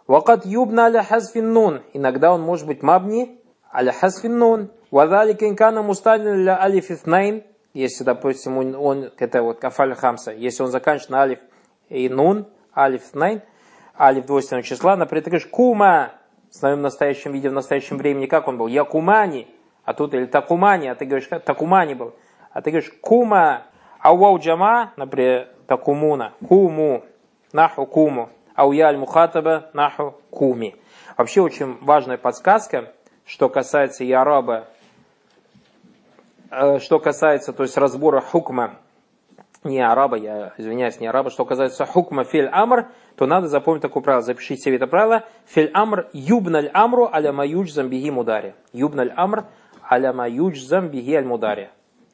Вакат 0.07 0.45
юбна 0.45 0.85
аля 0.85 1.05
нун. 1.35 1.81
Иногда 1.93 2.33
он 2.33 2.41
может 2.41 2.67
быть 2.67 2.83
мабни 2.83 3.39
аля 3.73 3.91
хазфин 3.91 4.37
нун. 4.37 4.71
Вадалика 4.91 5.47
инкана 5.47 5.81
мусталин 5.81 6.27
аля 6.27 6.61
алиф 6.61 6.91
итнайн. 6.91 7.43
Если, 7.73 8.03
допустим, 8.03 8.57
он, 8.57 8.75
он 8.75 9.11
это 9.17 9.41
вот 9.41 9.59
кафаль 9.59 9.95
хамса, 9.95 10.31
если 10.31 10.61
он 10.61 10.69
заканчивает 10.69 11.09
на 11.09 11.21
алиф 11.21 11.39
и 11.89 12.07
нун, 12.07 12.47
алиф 12.75 13.01
итнайн, 13.09 13.41
алиф 13.99 14.27
двойственного 14.27 14.63
числа, 14.63 14.95
например, 14.95 15.23
ты 15.23 15.31
говоришь 15.31 15.47
кума, 15.47 16.11
в 16.53 16.55
своем 16.55 16.81
настоящем 16.81 17.31
виде, 17.31 17.49
в 17.49 17.53
настоящем 17.53 17.97
времени, 17.97 18.27
как 18.27 18.47
он 18.47 18.59
был? 18.59 18.67
Якумани, 18.67 19.47
а 19.85 19.95
тут 19.95 20.13
или 20.13 20.25
такумани, 20.25 20.87
а 20.87 20.93
ты 20.93 21.05
говоришь, 21.05 21.27
такумани 21.43 21.95
был. 21.95 22.13
А 22.51 22.61
ты 22.61 22.69
говоришь 22.69 22.93
кума, 23.01 23.63
а 23.99 24.13
вау 24.13 24.37
джама, 24.37 24.93
например, 24.95 25.49
такумуна, 25.65 26.33
куму, 26.47 27.05
наху 27.53 27.85
куму, 27.85 28.29
а 28.55 28.67
у 28.67 28.71
яль 28.73 28.97
мухатаба 28.97 29.69
наху 29.73 30.15
куми. 30.29 30.75
Вообще 31.17 31.41
очень 31.41 31.77
важная 31.81 32.17
подсказка, 32.17 32.91
что 33.25 33.47
касается 33.47 34.03
яраба, 34.03 34.65
э, 36.51 36.79
что 36.79 36.99
касается, 36.99 37.53
то 37.53 37.63
есть 37.63 37.77
разбора 37.77 38.19
хукма, 38.19 38.75
не 39.63 39.79
араба, 39.79 40.17
я 40.17 40.53
извиняюсь, 40.57 40.99
не 40.99 41.07
араба, 41.07 41.29
что 41.29 41.45
касается 41.45 41.85
хукма 41.85 42.25
филь 42.25 42.49
амр, 42.51 42.87
то 43.15 43.25
надо 43.25 43.47
запомнить 43.47 43.81
такое 43.81 44.03
правило, 44.03 44.21
запишите 44.21 44.61
себе 44.61 44.75
это 44.75 44.87
правило, 44.87 45.23
филь 45.45 45.71
амр 45.73 46.07
юбналь 46.11 46.69
амру 46.73 47.09
аля 47.13 47.31
маюдж 47.31 47.71
замбиги 47.71 48.09
мудари. 48.09 48.55
Юбналь 48.73 49.13
амр 49.15 49.45
аля 49.89 50.11
маюдж 50.11 50.59
замбиги 50.59 51.13
аль 51.13 51.25
мудари. 51.25 51.69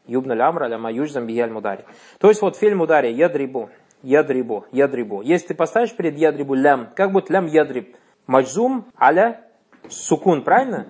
Юбналь 0.05 0.41
амр 0.41 0.63
аля 0.63 0.77
маюдж 0.77 1.09
замбиги 1.09 1.39
аль 1.39 1.51
мудари. 1.51 1.85
То 2.19 2.27
есть 2.29 2.41
вот 2.41 2.55
фильм 2.55 2.79
мудари, 2.79 3.11
ядрибу 3.11 3.69
ядрибу, 4.01 4.65
ядрибу. 4.71 5.21
Если 5.21 5.47
ты 5.47 5.55
поставишь 5.55 5.95
перед 5.95 6.17
ядрибу 6.17 6.53
лям, 6.53 6.89
как 6.95 7.11
будет 7.11 7.29
лям 7.29 7.45
ядриб? 7.45 7.95
Маджзум 8.27 8.85
аля 8.99 9.41
сукун, 9.89 10.43
правильно? 10.43 10.87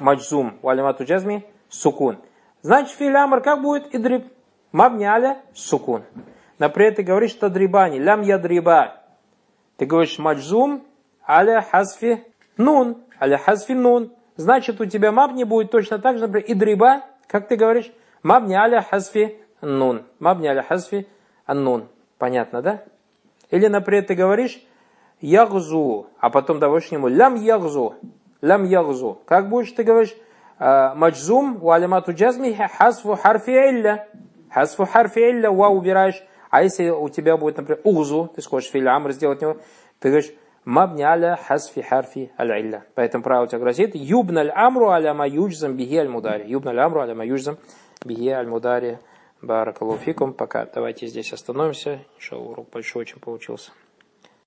Маджзум, 0.00 0.58
у 0.62 0.68
алимату 0.68 1.04
джазми 1.04 1.44
сукун. 1.68 2.18
Значит, 2.62 2.96
фил 2.96 3.16
амр 3.16 3.40
как 3.40 3.62
будет 3.62 3.94
идриб? 3.94 4.26
Мабни 4.72 5.04
аля 5.04 5.42
сукун. 5.54 6.02
Например, 6.58 6.94
ты 6.94 7.02
говоришь 7.02 7.34
тадрибани, 7.34 7.98
лям 7.98 8.22
ядриба. 8.22 9.02
Ты 9.76 9.86
говоришь 9.86 10.18
маджзум 10.18 10.84
аля 11.26 11.62
хазфи 11.62 12.24
нун, 12.56 12.98
аля 13.20 13.38
хазфи 13.38 13.72
нун. 13.72 14.12
Значит, 14.36 14.80
у 14.80 14.84
тебя 14.84 15.12
мабни 15.12 15.44
будет 15.44 15.70
точно 15.70 15.98
так 15.98 16.18
же, 16.18 16.26
например, 16.26 16.44
идриба, 16.48 17.02
как 17.26 17.48
ты 17.48 17.56
говоришь, 17.56 17.90
мабни 18.22 18.54
аля 18.54 18.82
хазфи 18.82 19.38
нун. 19.60 20.04
Мабни 20.18 20.48
аля 20.48 20.62
хазфи 20.62 21.06
аннун. 21.46 21.88
Понятно, 22.18 22.62
да? 22.62 22.82
Или, 23.50 23.68
например, 23.68 24.04
ты 24.04 24.14
говоришь 24.14 24.60
ягзу, 25.20 26.06
а 26.20 26.30
потом 26.30 26.58
даваешь 26.58 26.86
ему 26.86 27.08
лям 27.08 27.36
ягзу, 27.36 27.94
лям 28.40 28.64
ягзу. 28.64 29.20
Как 29.24 29.48
будешь 29.48 29.72
ты 29.72 29.82
говоришь 29.82 30.14
«А, 30.58 30.94
маджзум 30.94 31.62
у 31.62 31.70
алимату 31.70 32.12
джазми 32.12 32.52
хасфу 32.52 33.14
харфи 33.14 33.50
илля. 33.50 34.08
Хасфу 34.50 34.86
харфи 34.86 35.20
илля, 35.30 35.52
ва 35.52 35.68
убираешь. 35.68 36.20
А 36.50 36.62
если 36.62 36.90
у 36.90 37.08
тебя 37.08 37.36
будет, 37.36 37.58
например, 37.58 37.80
угзу, 37.84 38.32
ты 38.34 38.42
хочешь 38.42 38.70
филя 38.70 38.96
амр 38.96 39.12
сделать 39.12 39.40
него, 39.40 39.58
ты 40.00 40.08
говоришь 40.08 40.32
мабни 40.64 41.02
аля 41.02 41.38
хасфи 41.46 41.82
харфи 41.82 42.32
аль 42.38 42.50
илля. 42.60 42.84
Поэтому 42.94 43.22
правило 43.22 43.44
у 43.44 43.46
тебя 43.46 43.60
гласит 43.60 43.94
юбналь 43.94 44.50
амру 44.50 44.88
аля 44.88 45.14
ма 45.14 45.28
юджзам 45.28 45.76
бихи 45.76 45.96
аль 45.96 46.08
мудари. 46.08 46.48
Юбналь 46.48 46.80
амру 46.80 47.02
аля 47.02 47.14
ма 47.14 47.24
юджзам 47.24 47.58
бихи 48.04 48.30
аль 48.30 48.48
мудари. 48.48 48.98
Баракалуфикум. 49.42 50.32
Пока 50.34 50.66
давайте 50.66 51.06
здесь 51.06 51.32
остановимся. 51.32 52.00
Еще 52.18 52.36
урок 52.36 52.70
большой 52.70 53.02
очень 53.02 53.20
получился. 53.20 53.72